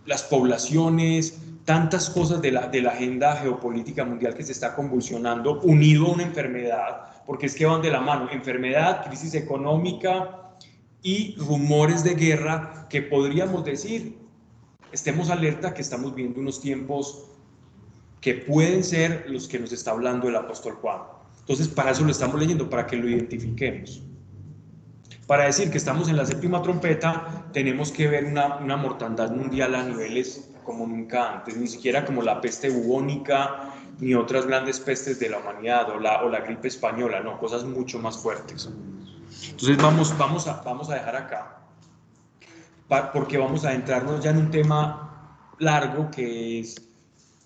[0.06, 5.62] las poblaciones, tantas cosas de la, de la agenda geopolítica mundial que se está convulsionando,
[5.62, 10.42] unido a una enfermedad, porque es que van de la mano, enfermedad, crisis económica
[11.02, 14.16] y rumores de guerra que podríamos decir,
[14.92, 17.26] estemos alerta que estamos viendo unos tiempos
[18.22, 21.02] que pueden ser los que nos está hablando el apóstol Juan.
[21.42, 24.02] Entonces, para eso lo estamos leyendo, para que lo identifiquemos.
[25.28, 29.76] Para decir que estamos en la séptima trompeta, tenemos que ver una, una mortandad mundial
[29.76, 35.20] a niveles como nunca antes, ni siquiera como la peste bubónica, ni otras grandes pestes
[35.20, 38.70] de la humanidad, o la, o la gripe española, no, cosas mucho más fuertes.
[39.50, 41.60] Entonces, vamos, vamos, a, vamos a dejar acá,
[43.14, 46.76] porque vamos a entrarnos ya en un tema largo que es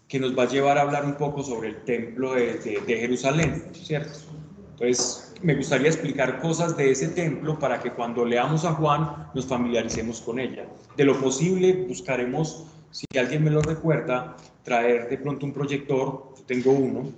[0.08, 2.98] que nos va a llevar a hablar un poco sobre el templo de, de- de
[2.98, 4.18] Jerusalén, ¿cierto?
[4.72, 9.46] Entonces, me gustaría explicar cosas de ese templo para que cuando leamos a Juan nos
[9.46, 10.66] familiaricemos con ella.
[10.98, 16.44] De lo posible, buscaremos, si alguien me lo recuerda, traer de pronto un proyector, yo
[16.48, 17.12] tengo uno,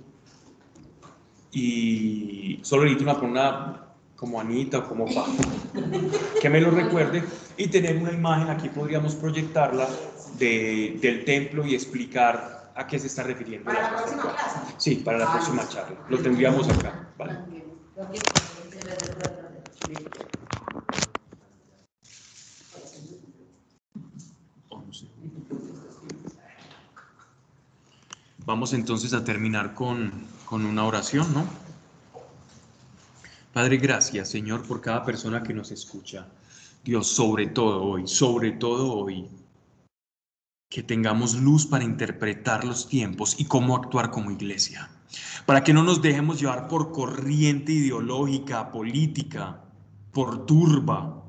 [1.50, 3.81] y solo necesito una, una
[4.22, 5.26] como Anita o como Pa,
[6.40, 7.24] que me lo recuerde,
[7.56, 9.88] y tener una imagen, aquí podríamos proyectarla,
[10.38, 13.64] de- del templo y explicar a qué se está refiriendo.
[13.64, 14.58] Para la próxima clase.
[14.78, 15.96] Sí, para la Ah, próxima charla.
[16.08, 17.08] Lo tendríamos acá.
[28.44, 31.44] Vamos entonces a terminar con, con una oración, ¿no?
[33.52, 36.26] Padre, gracias, Señor, por cada persona que nos escucha.
[36.84, 39.28] Dios, sobre todo hoy, sobre todo hoy,
[40.70, 44.90] que tengamos luz para interpretar los tiempos y cómo actuar como iglesia,
[45.44, 49.62] para que no nos dejemos llevar por corriente ideológica, política,
[50.12, 51.22] por turba,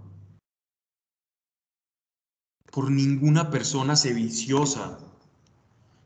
[2.71, 4.97] por ninguna persona sediciosa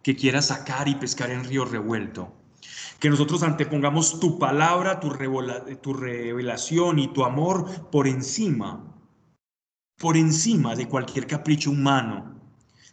[0.02, 2.37] que quiera sacar y pescar en río revuelto.
[3.00, 5.10] Que nosotros antepongamos tu palabra, tu,
[5.82, 8.96] tu revelación y tu amor por encima,
[9.98, 12.40] por encima de cualquier capricho humano,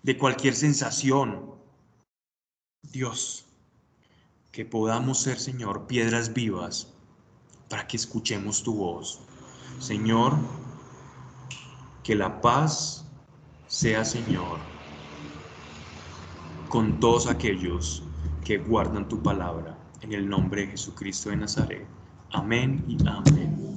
[0.02, 1.54] de cualquier sensación.
[2.82, 3.46] Dios,
[4.52, 6.92] que podamos ser, Señor, piedras vivas
[7.68, 9.20] para que escuchemos tu voz.
[9.80, 10.36] Señor,
[12.04, 13.04] que la paz
[13.66, 14.58] sea, Señor,
[16.68, 18.02] con todos aquellos
[18.44, 19.73] que guardan tu palabra.
[20.04, 21.86] En el nombre de Jesucristo de Nazaret.
[22.32, 23.73] Amén y amén.